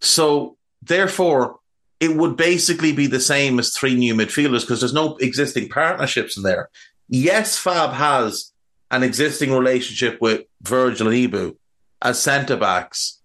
So, 0.01 0.57
therefore, 0.83 1.59
it 2.01 2.17
would 2.17 2.37
basically 2.37 2.93
be 2.93 3.07
the 3.07 3.21
same 3.21 3.59
as 3.59 3.75
three 3.75 3.95
new 3.95 4.15
midfielders 4.15 4.61
because 4.61 4.81
there's 4.81 4.93
no 4.93 5.17
existing 5.17 5.69
partnerships 5.69 6.37
in 6.37 6.43
there. 6.43 6.69
Yes, 7.09 7.59
Fab 7.59 7.93
has 7.93 8.53
an 8.91 9.03
existing 9.03 9.53
relationship 9.53 10.21
with 10.21 10.43
Virgil 10.63 11.09
and 11.09 11.17
Ibou 11.17 11.57
as 12.03 12.21
centre 12.21 12.57
backs, 12.57 13.21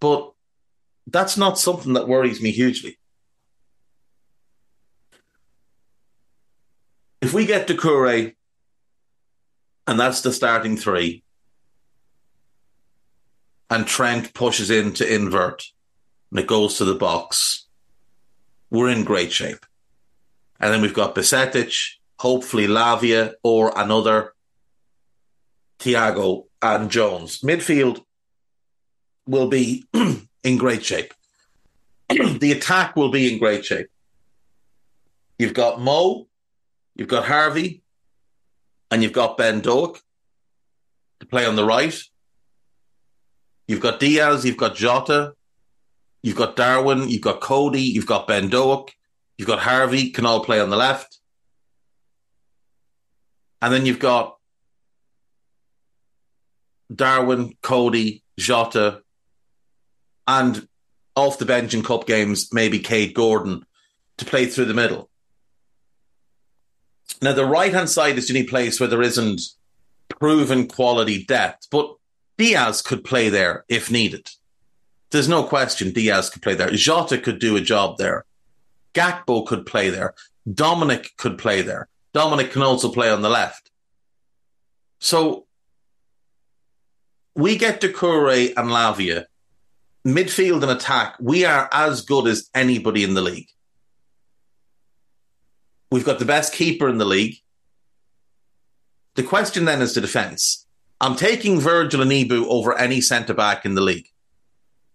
but 0.00 0.32
that's 1.06 1.36
not 1.36 1.58
something 1.58 1.92
that 1.92 2.08
worries 2.08 2.42
me 2.42 2.50
hugely. 2.50 2.98
If 7.22 7.32
we 7.32 7.46
get 7.46 7.66
Doucouré, 7.66 8.34
and 9.86 9.98
that's 9.98 10.20
the 10.20 10.32
starting 10.32 10.76
three, 10.76 11.22
and 13.70 13.86
Trent 13.86 14.34
pushes 14.34 14.70
in 14.70 14.92
to 14.94 15.14
invert, 15.14 15.64
and 16.30 16.40
it 16.40 16.46
goes 16.46 16.78
to 16.78 16.84
the 16.84 16.94
box, 16.94 17.66
we're 18.70 18.90
in 18.90 19.04
great 19.04 19.32
shape. 19.32 19.64
And 20.60 20.72
then 20.72 20.82
we've 20.82 20.94
got 20.94 21.14
Bajcetic, 21.14 21.76
hopefully 22.18 22.66
Lavia 22.66 23.34
or 23.42 23.72
another 23.76 24.34
Thiago 25.78 26.46
and 26.62 26.90
Jones. 26.90 27.40
Midfield 27.40 28.02
will 29.26 29.48
be 29.48 29.84
in 30.44 30.56
great 30.56 30.84
shape. 30.84 31.12
the 32.08 32.52
attack 32.52 32.96
will 32.96 33.10
be 33.10 33.32
in 33.32 33.38
great 33.38 33.64
shape. 33.64 33.88
You've 35.38 35.54
got 35.54 35.80
Mo, 35.80 36.28
you've 36.94 37.08
got 37.08 37.26
Harvey, 37.26 37.82
and 38.90 39.02
you've 39.02 39.12
got 39.12 39.36
Ben 39.36 39.60
Doak 39.60 40.00
to 41.20 41.26
play 41.26 41.44
on 41.44 41.56
the 41.56 41.64
right. 41.64 41.98
You've 43.68 43.80
got 43.80 44.00
Diaz, 44.00 44.44
you've 44.44 44.56
got 44.56 44.76
Jota, 44.76 45.34
you've 46.22 46.36
got 46.36 46.56
Darwin, 46.56 47.08
you've 47.08 47.22
got 47.22 47.40
Cody, 47.40 47.82
you've 47.82 48.06
got 48.06 48.28
Ben 48.28 48.48
Doak, 48.48 48.92
you've 49.38 49.48
got 49.48 49.60
Harvey, 49.60 50.10
can 50.10 50.26
all 50.26 50.44
play 50.44 50.60
on 50.60 50.70
the 50.70 50.76
left. 50.76 51.18
And 53.60 53.72
then 53.72 53.86
you've 53.86 53.98
got 53.98 54.36
Darwin, 56.94 57.56
Cody, 57.62 58.22
Jota, 58.38 59.02
and 60.28 60.68
off 61.16 61.38
the 61.38 61.44
bench 61.44 61.74
in 61.74 61.82
cup 61.82 62.06
games, 62.06 62.52
maybe 62.52 62.78
Kaide 62.78 63.14
Gordon 63.14 63.64
to 64.18 64.24
play 64.24 64.46
through 64.46 64.66
the 64.66 64.74
middle. 64.74 65.10
Now, 67.22 67.32
the 67.32 67.46
right 67.46 67.72
hand 67.72 67.88
side 67.88 68.18
is 68.18 68.28
the 68.28 68.34
only 68.34 68.48
place 68.48 68.78
where 68.78 68.88
there 68.88 69.02
isn't 69.02 69.40
proven 70.08 70.66
quality 70.68 71.24
depth, 71.24 71.68
but 71.70 71.95
Diaz 72.38 72.82
could 72.82 73.04
play 73.04 73.28
there 73.28 73.64
if 73.68 73.90
needed. 73.90 74.30
There's 75.10 75.28
no 75.28 75.44
question 75.44 75.92
Diaz 75.92 76.30
could 76.30 76.42
play 76.42 76.54
there. 76.54 76.70
Jota 76.70 77.18
could 77.18 77.38
do 77.38 77.56
a 77.56 77.60
job 77.60 77.96
there. 77.98 78.24
Gakpo 78.94 79.46
could 79.46 79.66
play 79.66 79.90
there. 79.90 80.14
Dominic 80.52 81.12
could 81.16 81.38
play 81.38 81.62
there. 81.62 81.88
Dominic 82.12 82.50
can 82.52 82.62
also 82.62 82.90
play 82.90 83.10
on 83.10 83.22
the 83.22 83.28
left. 83.28 83.70
So 84.98 85.46
we 87.34 87.56
get 87.56 87.80
Doucouré 87.80 88.52
and 88.56 88.70
Lavia, 88.70 89.26
midfield 90.06 90.62
and 90.62 90.70
attack, 90.70 91.16
we 91.20 91.44
are 91.44 91.68
as 91.72 92.02
good 92.02 92.26
as 92.26 92.48
anybody 92.54 93.04
in 93.04 93.14
the 93.14 93.20
league. 93.20 93.48
We've 95.90 96.04
got 96.04 96.18
the 96.18 96.24
best 96.24 96.52
keeper 96.52 96.88
in 96.88 96.98
the 96.98 97.04
league. 97.04 97.36
The 99.14 99.22
question 99.22 99.64
then 99.64 99.82
is 99.82 99.94
the 99.94 100.00
defence. 100.00 100.65
I'm 101.00 101.16
taking 101.16 101.60
Virgil 101.60 102.00
and 102.00 102.10
Ibou 102.10 102.46
over 102.48 102.76
any 102.76 103.00
centre 103.00 103.34
back 103.34 103.64
in 103.64 103.74
the 103.74 103.80
league. 103.82 104.08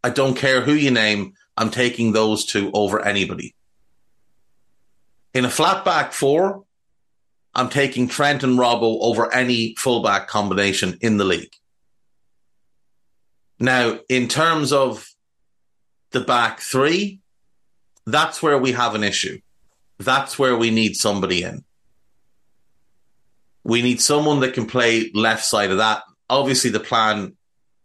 I 0.03 0.09
don't 0.09 0.35
care 0.35 0.61
who 0.61 0.73
you 0.73 0.91
name, 0.91 1.33
I'm 1.57 1.69
taking 1.69 2.11
those 2.11 2.45
two 2.45 2.71
over 2.73 3.05
anybody. 3.05 3.53
In 5.33 5.45
a 5.45 5.49
flat 5.49 5.85
back 5.85 6.11
four, 6.11 6.63
I'm 7.53 7.69
taking 7.69 8.07
Trent 8.07 8.43
and 8.43 8.57
Robbo 8.57 8.99
over 9.01 9.31
any 9.33 9.75
fullback 9.77 10.27
combination 10.27 10.97
in 11.01 11.17
the 11.17 11.25
league. 11.25 11.53
Now, 13.59 13.99
in 14.09 14.27
terms 14.27 14.73
of 14.73 15.07
the 16.11 16.21
back 16.21 16.61
three, 16.61 17.19
that's 18.05 18.41
where 18.41 18.57
we 18.57 18.71
have 18.71 18.95
an 18.95 19.03
issue. 19.03 19.39
That's 19.99 20.39
where 20.39 20.57
we 20.57 20.71
need 20.71 20.95
somebody 20.95 21.43
in. 21.43 21.63
We 23.63 23.81
need 23.81 24.01
someone 24.01 24.39
that 24.41 24.53
can 24.53 24.65
play 24.65 25.11
left 25.13 25.45
side 25.45 25.71
of 25.71 25.77
that. 25.77 26.03
Obviously, 26.29 26.69
the 26.69 26.79
plan, 26.79 27.35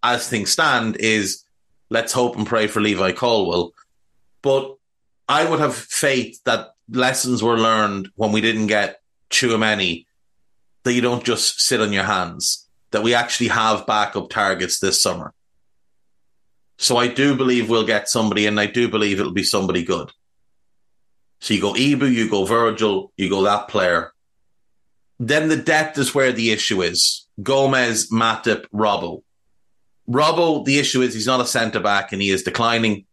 as 0.02 0.28
things 0.28 0.50
stand, 0.50 0.96
is 0.96 1.44
let's 1.90 2.12
hope 2.12 2.36
and 2.36 2.46
pray 2.46 2.66
for 2.66 2.80
Levi 2.80 3.12
Colwill. 3.12 3.72
But 4.42 4.76
I 5.28 5.48
would 5.48 5.60
have 5.60 5.74
faith 5.74 6.42
that 6.44 6.70
lessons 6.88 7.42
were 7.42 7.58
learned 7.58 8.10
when 8.14 8.32
we 8.32 8.40
didn't 8.40 8.68
get 8.68 9.00
Tchouameni, 9.30 10.06
that 10.84 10.92
you 10.92 11.00
don't 11.00 11.24
just 11.24 11.60
sit 11.60 11.80
on 11.80 11.92
your 11.92 12.04
hands, 12.04 12.68
that 12.92 13.02
we 13.02 13.14
actually 13.14 13.48
have 13.48 13.86
backup 13.86 14.30
targets 14.30 14.78
this 14.78 15.02
summer. 15.02 15.34
So 16.78 16.96
I 16.96 17.08
do 17.08 17.34
believe 17.34 17.68
we'll 17.68 17.86
get 17.86 18.08
somebody, 18.08 18.46
and 18.46 18.60
I 18.60 18.66
do 18.66 18.88
believe 18.88 19.18
it'll 19.18 19.32
be 19.32 19.42
somebody 19.42 19.82
good. 19.82 20.12
So 21.40 21.54
you 21.54 21.60
go 21.60 21.72
Ibou, 21.72 22.12
you 22.12 22.30
go 22.30 22.44
Virgil, 22.44 23.12
you 23.16 23.28
go 23.28 23.42
that 23.42 23.68
player. 23.68 24.12
Then 25.18 25.48
the 25.48 25.56
depth 25.56 25.98
is 25.98 26.14
where 26.14 26.32
the 26.32 26.50
issue 26.50 26.82
is. 26.82 27.26
Gomez, 27.42 28.10
Matip, 28.10 28.66
Robbo. 28.72 29.22
Robbo, 30.08 30.64
the 30.64 30.78
issue 30.78 31.02
is 31.02 31.14
he's 31.14 31.26
not 31.26 31.40
a 31.40 31.46
centre 31.46 31.80
back 31.80 32.12
and 32.12 32.22
he 32.22 32.30
is 32.30 32.42
declining, 32.42 33.06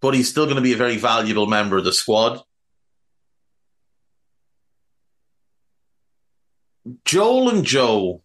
but 0.00 0.14
he's 0.14 0.28
still 0.28 0.46
going 0.46 0.56
to 0.56 0.62
be 0.62 0.72
a 0.72 0.78
very 0.78 0.96
valuable 0.96 1.46
member 1.46 1.76
of 1.76 1.84
the 1.84 1.92
squad. 1.92 2.40
Joel 7.04 7.50
and 7.50 7.64
Joe 7.64 8.22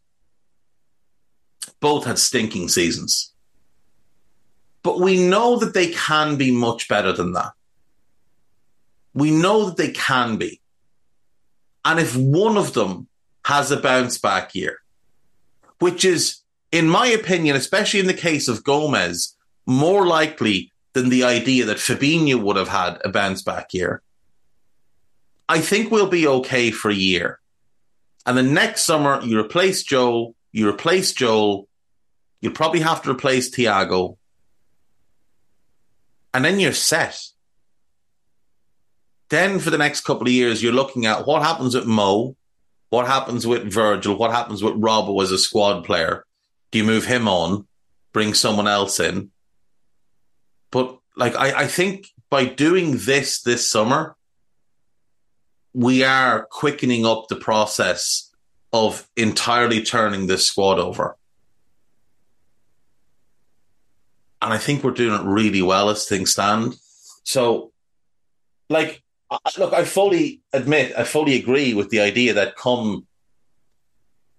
both 1.79 2.05
had 2.05 2.17
stinking 2.17 2.69
seasons. 2.69 3.33
But 4.81 4.99
we 4.99 5.27
know 5.27 5.57
that 5.57 5.73
they 5.73 5.87
can 5.87 6.35
be 6.35 6.51
much 6.51 6.87
better 6.87 7.11
than 7.11 7.33
that. 7.33 7.51
We 9.13 9.31
know 9.31 9.65
that 9.65 9.77
they 9.77 9.91
can 9.91 10.37
be. 10.37 10.61
And 11.83 11.99
if 11.99 12.15
one 12.15 12.57
of 12.57 12.73
them 12.73 13.07
has 13.45 13.69
a 13.69 13.77
bounce 13.77 14.17
back 14.17 14.55
year, 14.55 14.79
which 15.77 16.03
is, 16.03 16.41
in 16.71 16.89
my 16.89 17.05
opinion, 17.05 17.55
especially 17.55 17.99
in 17.99 18.07
the 18.07 18.13
case 18.13 18.47
of 18.47 18.63
Gomez, 18.63 19.35
more 19.67 20.07
likely 20.07 20.73
than 20.93 21.09
the 21.09 21.25
idea 21.25 21.65
that 21.65 21.77
Fabinho 21.77 22.41
would 22.41 22.55
have 22.55 22.69
had 22.69 22.99
a 23.05 23.09
bounce 23.09 23.43
back 23.43 23.71
year, 23.71 24.01
I 25.47 25.59
think 25.61 25.91
we'll 25.91 26.09
be 26.09 26.25
okay 26.25 26.71
for 26.71 26.89
a 26.89 26.95
year. 26.95 27.39
And 28.25 28.35
the 28.35 28.41
next 28.41 28.81
summer, 28.81 29.21
you 29.21 29.39
replace 29.39 29.83
Joel, 29.83 30.33
you 30.51 30.67
replace 30.67 31.13
Joel, 31.13 31.67
you'll 32.41 32.53
probably 32.53 32.79
have 32.79 33.03
to 33.03 33.11
replace 33.11 33.51
Thiago, 33.51 34.17
and 36.33 36.43
then 36.43 36.59
you're 36.59 36.73
set. 36.73 37.21
Then 39.29 39.59
for 39.59 39.69
the 39.69 39.77
next 39.77 40.01
couple 40.01 40.25
of 40.25 40.33
years, 40.33 40.63
you're 40.63 40.73
looking 40.73 41.05
at 41.05 41.27
what 41.27 41.43
happens 41.43 41.75
with 41.75 41.85
Mo, 41.85 42.35
what 42.95 43.07
happens 43.07 43.45
with 43.45 43.71
Virgil, 43.71 44.17
what 44.17 44.31
happens 44.31 44.63
with 44.63 44.73
Robbo 44.75 45.21
as 45.21 45.31
a 45.31 45.37
squad 45.37 45.85
player. 45.85 46.25
Do 46.71 46.79
you 46.79 46.83
move 46.83 47.05
him 47.05 47.27
on, 47.27 47.67
bring 48.13 48.33
someone 48.33 48.67
else 48.67 48.99
in? 48.99 49.31
But 50.71 50.97
like 51.15 51.35
I, 51.35 51.63
I 51.63 51.67
think 51.67 52.07
by 52.29 52.45
doing 52.45 52.97
this 52.97 53.41
this 53.41 53.69
summer, 53.69 54.15
we 55.73 56.03
are 56.03 56.45
quickening 56.49 57.05
up 57.05 57.27
the 57.27 57.35
process 57.35 58.31
of 58.73 59.07
entirely 59.15 59.83
turning 59.83 60.27
this 60.27 60.47
squad 60.47 60.79
over. 60.79 61.17
and 64.45 64.53
I 64.53 64.59
think 64.59 64.83
we're 64.83 64.91
doing 64.91 65.19
it 65.19 65.25
really 65.25 65.63
well 65.63 65.89
as 65.89 66.05
things 66.05 66.33
stand. 66.33 66.75
So, 67.23 67.71
like, 68.69 69.01
look, 69.57 69.73
I 69.73 69.83
fully 69.83 70.41
admit, 70.53 70.93
I 70.97 71.03
fully 71.03 71.35
agree 71.35 71.73
with 71.73 71.89
the 71.89 72.01
idea 72.01 72.33
that 72.33 72.55
come 72.55 73.07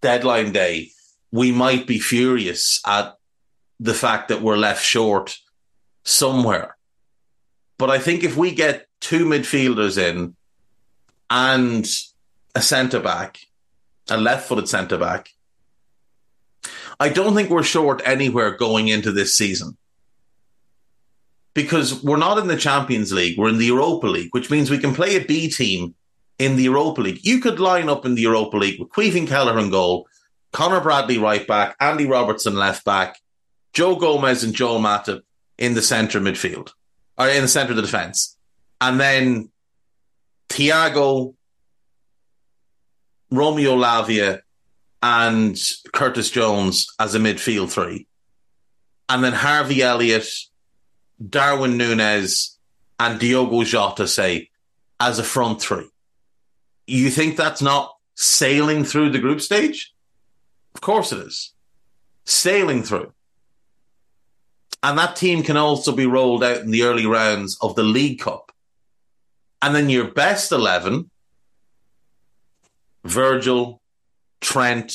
deadline 0.01 0.53
day, 0.53 0.91
we 1.33 1.53
might 1.53 1.87
be 1.87 1.99
furious 1.99 2.81
at 2.87 3.15
the 3.81 3.95
fact 3.95 4.29
that 4.29 4.43
we're 4.43 4.57
left 4.57 4.85
short 4.85 5.39
somewhere. 6.05 6.77
But 7.79 7.91
I 7.91 7.99
think 7.99 8.25
if 8.25 8.37
we 8.37 8.53
get 8.53 8.87
two 9.01 9.27
midfielders 9.27 9.99
in 9.99 10.35
and 11.29 11.87
a 12.55 12.63
centre 12.63 13.01
back, 13.01 13.39
a 14.09 14.17
left 14.17 14.49
footed 14.49 14.69
centre 14.69 14.99
back, 14.99 15.31
I 16.99 17.11
don't 17.11 17.35
think 17.35 17.51
we're 17.51 17.63
short 17.63 18.01
anywhere 18.05 18.57
going 18.57 18.89
into 18.89 19.13
this 19.13 19.37
season 19.37 19.77
because 21.57 22.05
we're 22.05 22.19
not 22.19 22.39
in 22.39 22.47
the 22.47 22.57
Champions 22.57 23.13
League, 23.13 23.37
we're 23.39 23.49
in 23.49 23.59
the 23.59 23.65
Europa 23.65 24.07
League, 24.07 24.29
which 24.33 24.51
means 24.51 24.71
we 24.71 24.79
can 24.79 24.95
play 24.95 25.17
a 25.17 25.25
B 25.25 25.51
team 25.51 25.95
in 26.39 26.57
the 26.57 26.65
Europa 26.65 27.01
League. 27.01 27.25
You 27.25 27.41
could 27.41 27.59
line 27.59 27.89
up 27.89 28.05
in 28.05 28.15
the 28.15 28.23
Europa 28.23 28.59
League 28.59 28.79
with 28.79 28.91
Caoimhín 28.91 29.27
Kelleher 29.27 29.69
goal, 29.71 30.07
Connor 30.53 30.81
Bradley 30.81 31.19
right 31.19 31.47
back, 31.47 31.75
Andy 31.81 32.07
Robertson 32.07 32.55
left 32.55 32.85
back, 32.85 33.19
Joe 33.73 33.97
Gomez 33.97 34.45
and 34.45 34.55
Joel 34.55 34.81
Matip 34.81 35.23
in 35.59 35.73
the 35.73 35.83
centre 35.83 36.21
midfield, 36.21 36.73
or 37.19 37.27
in 37.27 37.43
the 37.43 37.49
centre 37.49 37.73
of 37.73 37.77
the 37.77 37.83
defence. 37.83 38.37
And 38.81 39.01
then 39.01 39.51
Thiago, 40.51 41.35
Romeo 43.31 43.77
Lavia, 43.77 44.41
and 45.03 45.59
Curtis 45.93 46.31
Jones 46.31 46.87
as 46.99 47.15
a 47.15 47.19
midfield 47.19 47.71
three. 47.71 48.07
And 49.09 49.25
then 49.25 49.33
Harvey 49.33 49.83
Elliott, 49.83 50.29
Darwin 51.25 51.77
Nunez 51.77 52.59
and 52.99 53.19
Diogo 53.19 53.65
Jota 53.65 54.07
say 54.07 54.51
as 55.01 55.19
a 55.19 55.25
front 55.25 55.61
three. 55.61 55.89
You 56.87 57.11
think 57.11 57.37
that's 57.37 57.63
not 57.63 57.95
sailing 58.15 58.85
through 58.85 59.11
the 59.11 59.19
group 59.19 59.41
stage? 59.41 59.93
Of 60.75 60.81
course 60.81 61.13
it 61.13 61.19
is. 61.19 61.53
Sailing 62.25 62.83
through. 62.83 63.13
And 64.83 64.99
that 64.99 65.17
team 65.17 65.43
can 65.43 65.57
also 65.57 65.93
be 65.93 66.07
rolled 66.07 66.45
out 66.45 66.59
in 66.59 66.71
the 66.71 66.83
early 66.83 67.07
rounds 67.07 67.59
of 67.61 67.75
the 67.75 67.83
League 67.83 68.21
Cup. 68.21 68.53
And 69.63 69.75
then 69.75 69.89
your 69.89 70.11
best 70.11 70.53
11 70.53 71.11
Virgil, 73.05 73.81
Trent, 74.41 74.93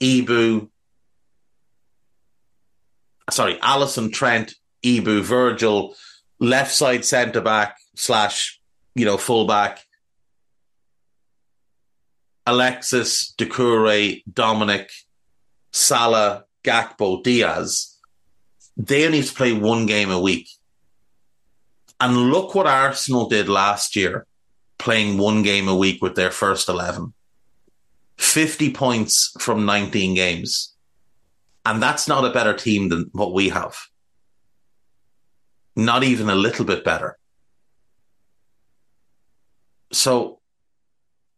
Ibou, 0.00 0.68
sorry, 3.30 3.56
Alisson, 3.58 4.12
Trent, 4.12 4.54
Ibou, 4.86 5.22
Virgil, 5.22 5.94
left 6.38 6.72
side 6.72 7.04
centre 7.04 7.40
back 7.40 7.76
slash, 7.96 8.60
you 8.94 9.04
know, 9.04 9.16
fullback. 9.16 9.80
Alexis, 12.46 13.34
Doucouré, 13.36 14.22
Dominic, 14.32 14.90
Salah, 15.72 16.44
Gakpo, 16.62 17.22
Diaz. 17.22 17.98
They 18.76 19.06
only 19.06 19.18
need 19.18 19.26
to 19.26 19.34
play 19.34 19.52
one 19.52 19.86
game 19.86 20.10
a 20.10 20.20
week. 20.20 20.48
And 21.98 22.30
look 22.30 22.54
what 22.54 22.66
Arsenal 22.66 23.28
did 23.28 23.48
last 23.48 23.96
year, 23.96 24.26
playing 24.78 25.18
one 25.18 25.42
game 25.42 25.66
a 25.66 25.74
week 25.74 26.00
with 26.02 26.14
their 26.14 26.30
first 26.30 26.68
11. 26.68 27.12
50 28.18 28.72
points 28.72 29.34
from 29.40 29.66
19 29.66 30.14
games. 30.14 30.74
And 31.64 31.82
that's 31.82 32.06
not 32.06 32.24
a 32.24 32.32
better 32.32 32.54
team 32.54 32.90
than 32.90 33.10
what 33.12 33.32
we 33.32 33.48
have 33.48 33.76
not 35.76 36.02
even 36.02 36.30
a 36.30 36.34
little 36.34 36.64
bit 36.64 36.84
better. 36.84 37.18
So 39.92 40.40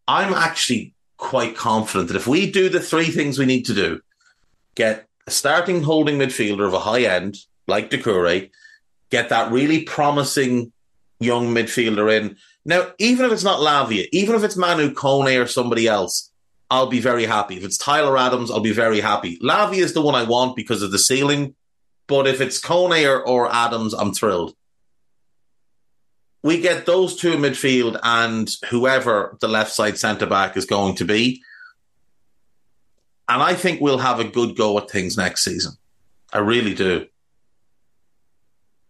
I'm 0.07 0.33
actually 0.33 0.94
quite 1.16 1.57
confident 1.57 2.09
that 2.09 2.16
if 2.16 2.27
we 2.27 2.51
do 2.51 2.68
the 2.68 2.81
three 2.81 3.11
things 3.11 3.38
we 3.38 3.46
need 3.46 3.66
to 3.66 3.74
do, 3.74 4.01
get 4.74 5.07
a 5.27 5.31
starting 5.31 5.83
holding 5.83 6.18
midfielder 6.18 6.66
of 6.66 6.72
a 6.72 6.79
high 6.79 7.03
end 7.03 7.37
like 7.66 7.90
Doucouré, 7.90 8.51
get 9.11 9.29
that 9.29 9.53
really 9.53 9.83
promising 9.83 10.72
young 11.20 11.55
midfielder 11.55 12.11
in. 12.16 12.37
Now, 12.64 12.92
even 12.98 13.27
if 13.27 13.33
it's 13.33 13.44
not 13.44 13.61
Lavia, 13.61 14.07
even 14.12 14.37
if 14.37 14.44
it's 14.44 14.57
Manu 14.57 14.94
Kone 14.94 15.42
or 15.42 15.46
somebody 15.46 15.87
else, 15.88 16.31
I'll 16.70 16.87
be 16.87 17.01
very 17.01 17.24
happy. 17.24 17.57
If 17.57 17.64
it's 17.64 17.79
Tyler 17.79 18.16
Adams, 18.16 18.51
I'll 18.51 18.61
be 18.61 18.72
very 18.72 19.01
happy. 19.01 19.38
Lavia 19.38 19.83
is 19.83 19.94
the 19.94 20.03
one 20.03 20.14
I 20.14 20.22
want 20.24 20.55
because 20.55 20.83
of 20.83 20.90
the 20.90 20.98
ceiling 20.98 21.55
but 22.09 22.27
if 22.27 22.40
it's 22.40 22.61
Kone 22.61 23.07
or, 23.07 23.21
or 23.21 23.53
Adams, 23.53 23.94
I'm 23.94 24.12
thrilled. 24.12 24.57
We 26.42 26.61
get 26.61 26.87
those 26.87 27.16
two 27.16 27.33
in 27.33 27.40
midfield 27.40 28.01
and 28.03 28.51
whoever 28.71 29.37
the 29.40 29.49
left 29.49 29.73
side 29.73 29.99
centre 29.99 30.27
back 30.27 30.57
is 30.57 30.64
going 30.64 30.97
to 30.97 31.05
be. 31.05 31.42
And 33.29 33.42
I 33.42 33.55
think 33.55 33.81
we'll 33.81 33.99
have 33.99 34.21
a 34.21 34.25
good 34.25 34.57
go 34.57 34.79
at 34.79 34.90
things 34.90 35.16
next 35.16 35.44
season. 35.44 35.73
I 36.33 36.38
really 36.38 36.75
do. 36.75 37.07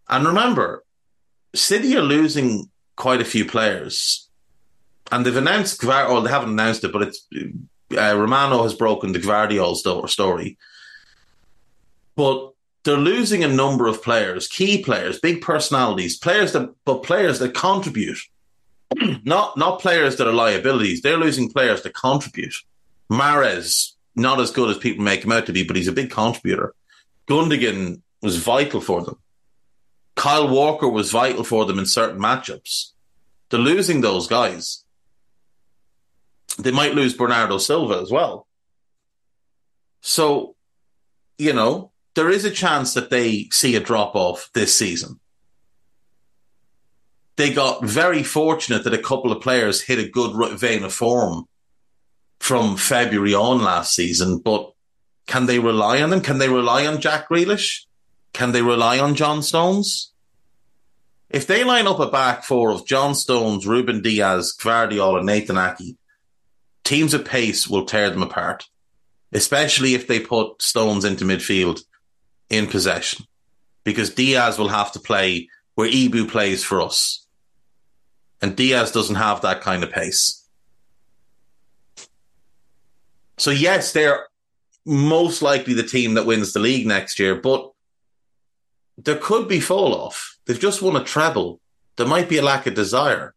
And 0.08 0.26
remember, 0.26 0.84
City 1.54 1.96
are 1.96 2.02
losing 2.02 2.70
quite 2.96 3.20
a 3.20 3.24
few 3.24 3.44
players. 3.44 4.28
And 5.10 5.24
they've 5.26 5.36
announced, 5.36 5.82
or 5.82 6.22
they 6.22 6.30
haven't 6.30 6.50
announced 6.50 6.84
it, 6.84 6.92
but 6.92 7.02
it's 7.02 7.26
uh, 7.96 8.16
Romano 8.16 8.62
has 8.62 8.74
broken 8.74 9.12
the 9.12 9.18
Gvardiol 9.18 9.74
story. 10.08 10.58
But 12.14 12.52
they're 12.84 12.96
losing 12.96 13.44
a 13.44 13.48
number 13.48 13.86
of 13.86 14.02
players, 14.02 14.46
key 14.46 14.82
players, 14.82 15.18
big 15.18 15.42
personalities, 15.42 16.16
players 16.16 16.52
that 16.52 16.74
but 16.84 17.02
players 17.02 17.38
that 17.38 17.54
contribute. 17.54 18.18
not 19.24 19.56
not 19.56 19.80
players 19.80 20.16
that 20.16 20.26
are 20.26 20.32
liabilities. 20.32 21.02
They're 21.02 21.18
losing 21.18 21.50
players 21.50 21.82
that 21.82 21.94
contribute. 21.94 22.54
Mahrez, 23.10 23.92
not 24.14 24.40
as 24.40 24.50
good 24.50 24.70
as 24.70 24.78
people 24.78 25.04
make 25.04 25.24
him 25.24 25.32
out 25.32 25.46
to 25.46 25.52
be, 25.52 25.64
but 25.64 25.76
he's 25.76 25.88
a 25.88 25.92
big 25.92 26.10
contributor. 26.10 26.74
Gundogan 27.26 28.00
was 28.22 28.36
vital 28.36 28.80
for 28.80 29.02
them. 29.02 29.18
Kyle 30.16 30.48
Walker 30.48 30.88
was 30.88 31.12
vital 31.12 31.44
for 31.44 31.64
them 31.64 31.78
in 31.78 31.86
certain 31.86 32.20
matchups. 32.20 32.92
They're 33.50 33.60
losing 33.60 34.00
those 34.00 34.26
guys. 34.26 34.84
They 36.58 36.72
might 36.72 36.94
lose 36.94 37.14
Bernardo 37.14 37.58
Silva 37.58 38.00
as 38.00 38.10
well. 38.10 38.46
So, 40.00 40.56
you 41.38 41.52
know, 41.52 41.92
there 42.18 42.30
is 42.30 42.44
a 42.44 42.50
chance 42.50 42.94
that 42.94 43.10
they 43.10 43.46
see 43.52 43.76
a 43.76 43.80
drop 43.80 44.16
off 44.16 44.50
this 44.52 44.74
season. 44.74 45.20
They 47.36 47.52
got 47.52 47.84
very 47.84 48.24
fortunate 48.24 48.82
that 48.82 48.92
a 48.92 48.98
couple 48.98 49.30
of 49.30 49.40
players 49.40 49.82
hit 49.82 50.00
a 50.00 50.08
good 50.08 50.58
vein 50.58 50.82
of 50.82 50.92
form 50.92 51.44
from 52.40 52.76
February 52.76 53.34
on 53.34 53.62
last 53.62 53.94
season, 53.94 54.38
but 54.38 54.72
can 55.28 55.46
they 55.46 55.60
rely 55.60 56.02
on 56.02 56.10
them? 56.10 56.20
Can 56.20 56.38
they 56.38 56.48
rely 56.48 56.88
on 56.88 57.00
Jack 57.00 57.28
Grealish? 57.28 57.84
Can 58.32 58.50
they 58.50 58.62
rely 58.62 58.98
on 58.98 59.14
John 59.14 59.40
Stones? 59.40 60.12
If 61.30 61.46
they 61.46 61.62
line 61.62 61.86
up 61.86 62.00
a 62.00 62.10
back 62.10 62.42
four 62.42 62.72
of 62.72 62.84
John 62.84 63.14
Stones, 63.14 63.64
Ruben 63.64 64.02
Dias, 64.02 64.56
Gvardiol, 64.56 65.18
and 65.18 65.26
Nathan 65.26 65.56
Ake, 65.56 65.96
teams 66.82 67.14
of 67.14 67.24
pace 67.24 67.68
will 67.68 67.84
tear 67.84 68.10
them 68.10 68.24
apart, 68.24 68.64
especially 69.32 69.94
if 69.94 70.08
they 70.08 70.18
put 70.18 70.60
Stones 70.60 71.04
into 71.04 71.24
midfield 71.24 71.82
in 72.50 72.66
possession, 72.66 73.26
because 73.84 74.14
Dias 74.14 74.58
will 74.58 74.68
have 74.68 74.92
to 74.92 75.00
play 75.00 75.48
where 75.74 75.88
Ibou 75.88 76.28
plays 76.28 76.64
for 76.64 76.80
us. 76.80 77.26
And 78.40 78.56
Dias 78.56 78.92
doesn't 78.92 79.16
have 79.16 79.42
that 79.42 79.60
kind 79.60 79.82
of 79.82 79.90
pace. 79.90 80.44
So, 83.36 83.50
yes, 83.50 83.92
they're 83.92 84.26
most 84.84 85.42
likely 85.42 85.74
the 85.74 85.82
team 85.82 86.14
that 86.14 86.26
wins 86.26 86.52
the 86.52 86.60
league 86.60 86.86
next 86.86 87.18
year, 87.18 87.34
but 87.34 87.70
there 88.96 89.16
could 89.16 89.46
be 89.46 89.60
fall 89.60 89.94
off. 89.94 90.38
They've 90.46 90.58
just 90.58 90.82
won 90.82 90.96
a 90.96 91.04
treble. 91.04 91.60
There 91.96 92.06
might 92.06 92.28
be 92.28 92.38
a 92.38 92.42
lack 92.42 92.66
of 92.66 92.74
desire. 92.74 93.34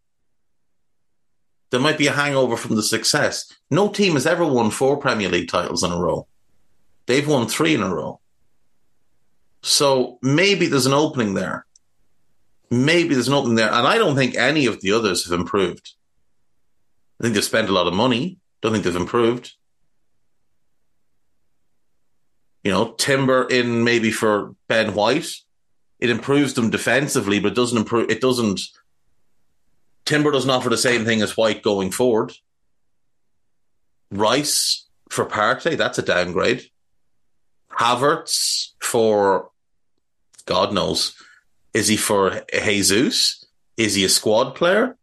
There 1.70 1.80
might 1.80 1.98
be 1.98 2.08
a 2.08 2.14
hangover 2.14 2.58
from 2.58 2.76
the 2.76 2.84
success. 2.84 3.52
No 3.70 3.90
team 3.90 4.14
has 4.14 4.26
ever 4.26 4.46
won 4.46 4.72
four 4.72 4.98
Premier 4.98 5.30
League 5.30 5.50
titles 5.50 5.84
in 5.84 5.92
a 5.92 6.00
row. 6.00 6.28
They've 7.06 7.28
won 7.28 7.48
three 7.48 7.74
in 7.74 7.84
a 7.84 7.94
row. 7.94 8.21
So 9.62 10.18
maybe 10.22 10.68
there's 10.68 10.86
an 10.86 10.94
opening 10.94 11.34
there. 11.34 11.66
Maybe 12.70 13.14
there's 13.14 13.28
an 13.28 13.34
opening 13.34 13.56
there. 13.56 13.72
And 13.72 13.88
I 13.88 13.98
don't 13.98 14.16
think 14.16 14.36
any 14.36 14.66
of 14.66 14.82
the 14.82 14.92
others 14.92 15.30
have 15.30 15.40
improved. 15.40 15.92
I 17.20 17.24
think 17.24 17.36
they've 17.36 17.44
spent 17.44 17.70
a 17.70 17.74
lot 17.74 17.88
of 17.88 17.94
money. 17.94 18.40
Don't 18.62 18.72
think 18.72 18.84
they've 18.84 18.96
improved. 18.96 19.52
You 22.64 22.72
know, 22.72 22.94
Timber 22.94 23.48
in 23.50 23.84
maybe 23.84 24.12
for 24.12 24.56
Ben 24.68 24.94
White. 24.94 25.30
It 26.00 26.10
improves 26.10 26.54
them 26.54 26.70
defensively, 26.70 27.40
but 27.40 27.52
it 27.52 27.56
doesn't 27.56 27.78
improve. 27.78 28.10
It 28.10 28.22
doesn't. 28.22 28.60
Timber 30.06 30.32
doesn't 30.32 30.50
offer 30.50 30.70
the 30.70 30.78
same 30.78 31.06
thing 31.06 31.22
as 31.22 31.38
White 31.38 31.62
going 31.62 31.92
forward. 31.92 32.34
Rice 34.12 34.88
for 35.10 35.26
Partey, 35.26 35.78
that's 35.78 36.00
a 36.00 36.02
downgrade. 36.02 36.64
Havertz 37.72 38.70
for 38.80 39.51
God 40.46 40.74
knows. 40.74 41.16
Is 41.74 41.88
he 41.88 41.98
for 41.98 42.42
Jesus? 42.52 43.46
Is 43.78 43.96
he 43.96 44.04
a 44.06 44.10
squad 44.10 44.56
player? 44.56 44.98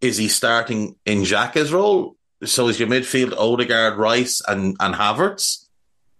Is 0.00 0.16
he 0.16 0.28
starting 0.28 0.96
in 1.06 1.22
Xhaka's 1.22 1.72
role? 1.72 2.16
So 2.44 2.68
is 2.68 2.78
your 2.80 2.88
midfield 2.88 3.36
Odegaard, 3.36 3.98
Rice, 3.98 4.40
and, 4.46 4.76
and 4.80 4.94
Havertz? 4.94 5.66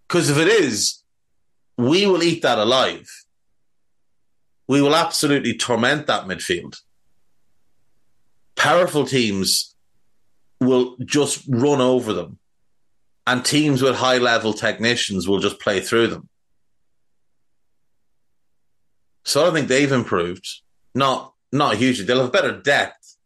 Because 0.06 0.30
if 0.30 0.38
it 0.38 0.48
is, 0.48 1.02
we 1.76 2.06
will 2.06 2.22
eat 2.22 2.42
that 2.42 2.58
alive. 2.58 3.08
We 4.68 4.80
will 4.80 4.94
absolutely 4.94 5.56
torment 5.56 6.06
that 6.06 6.26
midfield. 6.26 6.80
Powerful 8.56 9.04
teams 9.04 9.74
will 10.60 10.96
just 11.04 11.44
run 11.48 11.80
over 11.80 12.12
them, 12.12 12.38
and 13.26 13.44
teams 13.44 13.82
with 13.82 13.96
high 13.96 14.18
level 14.18 14.52
technicians 14.52 15.26
will 15.26 15.40
just 15.40 15.58
play 15.58 15.80
through 15.80 16.06
them. 16.08 16.28
So 19.24 19.40
I 19.40 19.44
don't 19.44 19.54
think 19.54 19.68
they've 19.68 19.92
improved. 19.92 20.48
Not 20.94 21.32
not 21.52 21.76
hugely. 21.76 22.04
They'll 22.04 22.22
have 22.22 22.32
better 22.32 22.52
depth, 22.60 23.16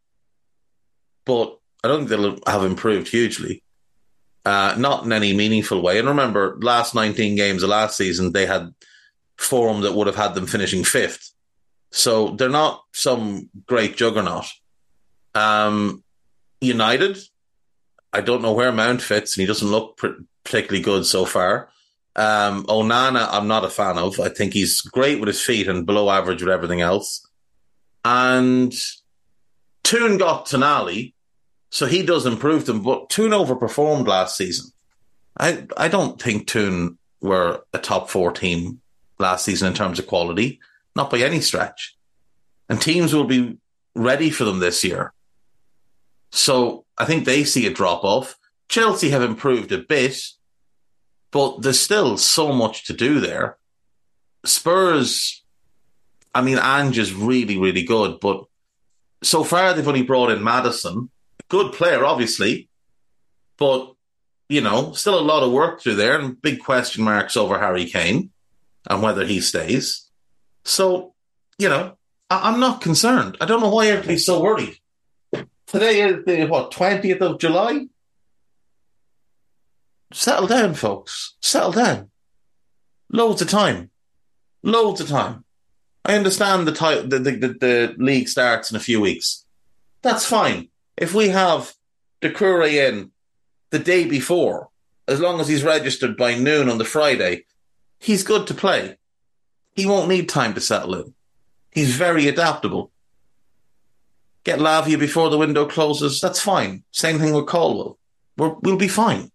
but 1.25 1.59
I 1.85 1.89
don't 1.89 2.07
think 2.07 2.11
they'll 2.11 2.39
have 2.47 2.65
improved 2.65 3.09
hugely. 3.09 3.63
Uh, 4.45 4.75
not 4.79 5.05
in 5.05 5.13
any 5.13 5.33
meaningful 5.33 5.83
way. 5.83 5.99
And 5.99 6.07
remember, 6.07 6.57
last 6.61 6.95
19 6.95 7.35
games 7.35 7.65
of 7.65 7.69
last 7.69 7.97
season, 7.97 8.33
they 8.33 8.47
had 8.47 8.73
form 9.37 9.81
that 9.81 9.93
would 9.93 10.07
have 10.07 10.17
had 10.17 10.35
them 10.35 10.47
finishing 10.47 10.85
fifth. 10.85 11.33
So 11.91 12.31
they're 12.31 12.49
not 12.49 12.85
some 12.93 13.51
great 13.67 13.97
juggernaut. 13.97 14.47
Um, 15.35 16.05
United, 16.61 17.19
I 18.13 18.21
don't 18.21 18.43
know 18.43 18.53
where 18.53 18.73
Mount 18.73 19.03
fits, 19.03 19.37
and 19.37 19.43
he 19.43 19.47
doesn't 19.47 19.69
look 19.69 19.97
particularly 20.45 20.83
good 20.83 21.07
so 21.07 21.25
far. 21.25 21.69
Um, 22.17 22.65
Onana, 22.65 23.29
I'm 23.31 23.47
not 23.47 23.65
a 23.65 23.71
fan 23.71 23.99
of. 23.99 24.19
I 24.19 24.31
think 24.31 24.55
he's 24.55 24.81
great 24.81 25.21
with 25.21 25.29
his 25.29 25.43
feet 25.43 25.69
and 25.69 25.85
below 25.85 26.11
average 26.11 26.43
with 26.43 26.53
everything 26.53 26.81
else. 26.81 27.29
And 28.05 28.75
Toon 29.85 30.17
got 30.17 30.47
Tonali, 30.47 31.13
so 31.71 31.87
he 31.87 32.03
does 32.03 32.25
improve 32.25 32.65
them, 32.65 32.83
but 32.83 33.11
Toon 33.11 33.33
overperformed 33.33 34.07
last 34.07 34.37
season. 34.37 34.71
I 35.39 35.67
I 35.77 35.89
don't 35.89 36.21
think 36.21 36.47
Toon 36.47 36.99
were 37.21 37.63
a 37.75 37.79
top 37.79 38.09
four 38.09 38.33
team 38.33 38.81
last 39.19 39.45
season 39.45 39.69
in 39.69 39.75
terms 39.75 39.99
of 39.99 40.07
quality, 40.07 40.61
not 40.95 41.11
by 41.11 41.19
any 41.19 41.41
stretch. 41.41 41.97
And 42.69 42.81
teams 42.81 43.15
will 43.15 43.25
be 43.25 43.59
ready 43.95 44.31
for 44.31 44.45
them 44.45 44.61
this 44.61 44.83
year. 44.83 45.13
So 46.33 46.85
I 46.99 47.05
think 47.05 47.25
they 47.25 47.45
see 47.45 47.67
a 47.67 47.73
drop 47.73 48.05
off. 48.05 48.37
Chelsea 48.69 49.11
have 49.11 49.23
improved 49.23 49.73
a 49.73 49.79
bit, 49.79 50.19
but 51.37 51.61
there's 51.61 51.79
still 51.79 52.17
so 52.17 52.51
much 52.51 52.87
to 52.87 52.95
do 52.95 53.21
there. 53.21 53.59
Spurs, 54.47 55.45
I 56.35 56.41
mean, 56.41 56.57
Ange 56.57 56.97
is 56.97 57.13
really, 57.13 57.59
really 57.59 57.83
good, 57.83 58.21
but 58.21 58.45
so 59.23 59.45
far 59.45 59.75
they've 59.75 59.87
only 59.87 60.03
brought 60.03 60.31
in 60.31 60.43
Maddison. 60.43 61.11
Good 61.51 61.75
player, 61.75 62.07
obviously, 62.07 62.71
but, 63.59 63.93
you 64.49 64.63
know, 64.63 64.93
still 64.93 65.19
a 65.19 65.21
lot 65.21 65.43
of 65.43 65.53
work 65.53 65.83
through 65.83 65.97
there 65.97 66.19
and 66.19 66.41
big 66.41 66.61
question 66.61 67.05
marks 67.05 67.37
over 67.37 67.59
Harry 67.59 67.85
Kane 67.85 68.31
and 68.89 69.03
whether 69.03 69.27
he 69.27 69.43
stays. 69.43 70.09
So, 70.65 71.13
you 71.59 71.69
know, 71.69 71.99
I- 72.31 72.49
am 72.49 72.61
not 72.61 72.81
concerned. 72.81 73.37
I 73.43 73.45
don't 73.45 73.61
know 73.61 73.69
why 73.69 73.89
everybody's 73.89 74.25
so 74.25 74.41
worried. 74.41 74.79
Today 75.67 76.01
is 76.01 76.25
the, 76.25 76.47
what, 76.47 76.71
20th 76.71 77.21
of 77.21 77.39
July? 77.39 77.89
Settle 80.13 80.47
down, 80.47 80.75
folks. 80.75 81.35
Settle 81.41 81.73
down. 81.73 82.11
Loads 83.11 83.43
of 83.43 83.49
time. 83.49 83.91
Loads 84.63 85.01
of 85.01 85.09
time. 85.09 85.45
I 86.05 86.15
understand 86.15 86.67
the, 86.67 86.73
ty- 86.73 87.03
the, 87.03 87.19
the, 87.19 87.31
the, 87.33 87.49
the 87.49 87.95
league 87.99 88.29
starts 88.29 88.71
in 88.71 88.77
a 88.77 88.81
few 88.81 89.01
weeks. 89.01 89.45
That's 90.03 90.25
fine. 90.25 90.69
If 90.97 91.15
we 91.15 91.29
have 91.31 91.73
Doucouré 92.23 92.89
in 92.89 93.11
the 93.71 93.79
day 93.81 94.07
before, 94.07 94.69
as 95.09 95.21
long 95.21 95.41
as 95.41 95.49
he's 95.49 95.65
registered 95.65 96.17
by 96.17 96.37
noon 96.37 96.69
on 96.69 96.79
the 96.79 96.85
Friday, 96.85 97.45
he's 97.99 98.23
good 98.23 98.47
to 98.47 98.55
play. 98.55 98.99
He 99.75 99.87
won't 99.87 100.09
need 100.09 100.29
time 100.29 100.55
to 100.55 100.61
settle 100.61 100.95
in. 100.95 101.15
He's 101.73 101.97
very 101.97 102.29
adaptable. 102.29 102.93
Get 104.45 104.61
Lavia 104.61 104.99
before 104.99 105.29
the 105.29 105.39
window 105.39 105.67
closes. 105.67 106.21
That's 106.21 106.41
fine. 106.41 106.85
Same 106.93 107.19
thing 107.19 107.35
with 107.35 107.47
Colwill. 107.47 107.99
we 108.37 108.49
will 108.63 108.77
be 108.77 108.89
fine 108.89 109.33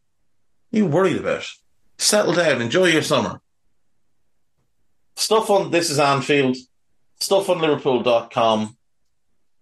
you 0.71 0.85
worried 0.85 1.17
about? 1.17 1.47
Settle 1.97 2.33
down, 2.33 2.61
enjoy 2.61 2.85
your 2.87 3.01
summer. 3.01 3.41
Stuff 5.15 5.49
on 5.49 5.71
This 5.71 5.89
is 5.89 5.99
Anfield, 5.99 6.57
stuff 7.19 7.49
on 7.49 7.59
Liverpool.com. 7.59 8.77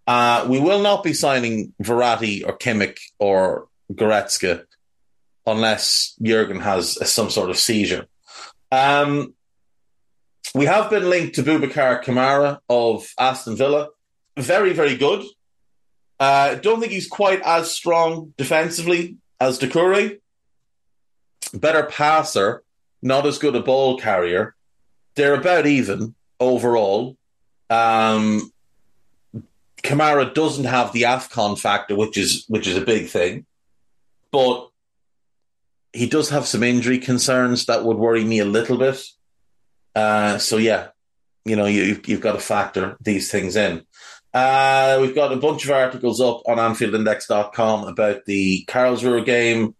Uh, 0.07 0.45
we 0.49 0.59
will 0.59 0.81
not 0.81 1.03
be 1.03 1.13
signing 1.13 1.73
Verratti 1.81 2.47
or 2.47 2.57
Kimmich 2.57 2.99
or 3.19 3.67
Goretzka 3.91 4.63
unless 5.45 6.15
Jurgen 6.21 6.59
has 6.61 6.97
some 7.11 7.29
sort 7.29 7.49
of 7.49 7.57
seizure. 7.57 8.05
Um, 8.71 9.33
we 10.55 10.65
have 10.65 10.89
been 10.89 11.09
linked 11.09 11.35
to 11.35 11.43
Boubacar 11.43 12.03
Kamara 12.03 12.59
of 12.69 13.07
Aston 13.19 13.55
Villa. 13.55 13.89
Very, 14.37 14.73
very 14.73 14.95
good. 14.97 15.23
Uh, 16.19 16.55
don't 16.55 16.79
think 16.79 16.91
he's 16.91 17.07
quite 17.07 17.41
as 17.41 17.71
strong 17.71 18.33
defensively 18.37 19.17
as 19.39 19.59
Doucouré, 19.59 20.19
better 21.53 21.83
passer, 21.83 22.63
not 23.01 23.25
as 23.25 23.37
good 23.37 23.55
a 23.55 23.61
ball 23.61 23.97
carrier. 23.97 24.55
They're 25.15 25.35
about 25.35 25.65
even 25.65 26.15
overall. 26.39 27.17
Um, 27.69 28.51
Kamara 29.83 30.33
doesn't 30.33 30.65
have 30.65 30.91
the 30.91 31.03
Afcon 31.03 31.57
factor, 31.57 31.95
which 31.95 32.17
is 32.17 32.45
which 32.47 32.67
is 32.67 32.77
a 32.77 32.81
big 32.81 33.07
thing, 33.07 33.45
but 34.31 34.69
he 35.93 36.07
does 36.07 36.29
have 36.29 36.45
some 36.45 36.63
injury 36.63 36.99
concerns 36.99 37.65
that 37.65 37.83
would 37.83 37.97
worry 37.97 38.23
me 38.23 38.39
a 38.39 38.45
little 38.45 38.77
bit. 38.77 39.03
Uh, 39.95 40.37
so 40.37 40.57
yeah, 40.57 40.89
you 41.45 41.55
know 41.55 41.65
you, 41.65 41.99
you've 42.05 42.21
got 42.21 42.33
to 42.33 42.39
factor 42.39 42.97
these 43.01 43.31
things 43.31 43.55
in. 43.55 43.85
Uh, 44.33 44.99
we've 45.01 45.15
got 45.15 45.33
a 45.33 45.37
bunch 45.37 45.65
of 45.65 45.71
articles 45.71 46.21
up 46.21 46.41
on 46.45 46.57
AnfieldIndex.com 46.57 47.85
about 47.85 48.25
the 48.25 48.63
Karlsruhe 48.67 49.25
game, 49.25 49.75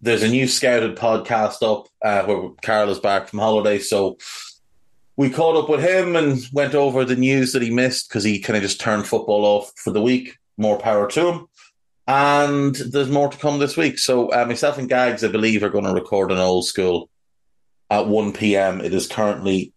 there's 0.00 0.22
a 0.22 0.28
new 0.28 0.48
scouted 0.48 0.96
podcast 0.96 1.62
up 1.62 1.88
uh, 2.02 2.24
where 2.24 2.50
Carl 2.62 2.90
is 2.90 2.98
back 2.98 3.28
from 3.28 3.38
holiday, 3.38 3.78
so 3.78 4.18
we 5.16 5.28
caught 5.28 5.56
up 5.56 5.68
with 5.68 5.80
him 5.80 6.16
and 6.16 6.40
went 6.52 6.74
over 6.74 7.04
the 7.04 7.16
news 7.16 7.52
that 7.52 7.60
he 7.60 7.70
missed 7.70 8.08
because 8.08 8.24
he 8.24 8.40
kind 8.40 8.56
of 8.56 8.62
just 8.62 8.80
turned 8.80 9.06
football 9.06 9.44
off 9.44 9.70
for 9.76 9.90
the 9.90 10.00
week. 10.00 10.38
More 10.56 10.78
power 10.78 11.10
to 11.10 11.28
him. 11.28 11.46
And 12.06 12.74
there's 12.74 13.10
more 13.10 13.28
to 13.28 13.36
come 13.36 13.58
this 13.58 13.76
week. 13.76 13.98
So 13.98 14.28
uh, 14.30 14.46
myself 14.46 14.78
and 14.78 14.88
Gags, 14.88 15.22
I 15.22 15.28
believe, 15.28 15.62
are 15.62 15.68
going 15.68 15.84
to 15.84 15.92
record 15.92 16.32
an 16.32 16.38
old 16.38 16.66
school 16.66 17.10
at 17.90 18.06
1 18.06 18.32
p.m. 18.32 18.80
It 18.80 18.94
is 18.94 19.06
currently 19.06 19.74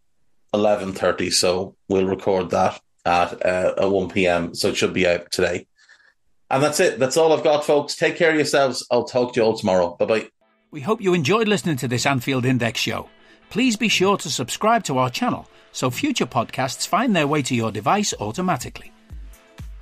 11.30, 0.54 1.34
so 1.34 1.76
we'll 1.90 2.06
record 2.06 2.52
that 2.52 2.80
at, 3.06 3.46
uh, 3.46 3.74
at 3.78 3.92
1 3.92 4.10
p.m. 4.10 4.56
So 4.56 4.70
it 4.70 4.78
should 4.78 4.94
be 4.94 5.08
out 5.08 5.32
today. 5.32 5.68
And 6.50 6.62
that's 6.62 6.80
it. 6.80 7.00
That's 7.00 7.18
all 7.18 7.34
I've 7.34 7.44
got, 7.44 7.66
folks. 7.66 7.96
Take 7.96 8.16
care 8.16 8.30
of 8.30 8.36
yourselves. 8.36 8.86
I'll 8.92 9.06
talk 9.06 9.34
to 9.34 9.40
you 9.40 9.46
all 9.46 9.58
tomorrow. 9.58 9.96
Bye 9.98 10.06
bye. 10.06 10.30
We 10.72 10.82
hope 10.82 11.02
you 11.02 11.14
enjoyed 11.14 11.48
listening 11.48 11.78
to 11.78 11.88
this 11.88 12.06
Anfield 12.06 12.46
Index 12.46 12.80
show. 12.80 13.10
Please 13.50 13.76
be 13.76 13.88
sure 13.88 14.18
to 14.18 14.30
subscribe 14.30 14.84
to 14.86 14.98
our 14.98 15.10
channel 15.10 15.48
so 15.72 15.90
future 15.90 16.26
podcasts 16.26 16.88
find 16.88 17.16
their 17.16 17.28
way 17.28 17.42
to 17.42 17.56
your 17.56 17.72
device 17.72 18.14
automatically. 18.20 18.92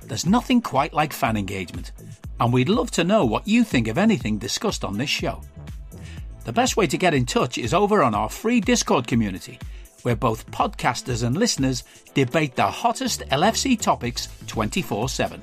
There's 0.02 0.26
nothing 0.26 0.60
quite 0.60 0.92
like 0.92 1.12
fan 1.12 1.36
engagement, 1.36 1.92
and 2.40 2.52
we'd 2.52 2.68
love 2.68 2.90
to 2.92 3.04
know 3.04 3.24
what 3.24 3.46
you 3.46 3.62
think 3.64 3.88
of 3.88 3.98
anything 3.98 4.38
discussed 4.38 4.84
on 4.84 4.98
this 4.98 5.10
show. 5.10 5.40
The 6.44 6.52
best 6.52 6.76
way 6.76 6.86
to 6.88 6.98
get 6.98 7.14
in 7.14 7.24
touch 7.24 7.56
is 7.56 7.72
over 7.72 8.02
on 8.02 8.14
our 8.14 8.28
free 8.28 8.60
Discord 8.60 9.06
community, 9.06 9.58
where 10.02 10.16
both 10.16 10.50
podcasters 10.50 11.22
and 11.22 11.36
listeners 11.36 11.84
debate 12.14 12.56
the 12.56 12.66
hottest 12.66 13.20
LFC 13.30 13.80
topics 13.80 14.28
24 14.48 15.08
7. 15.08 15.42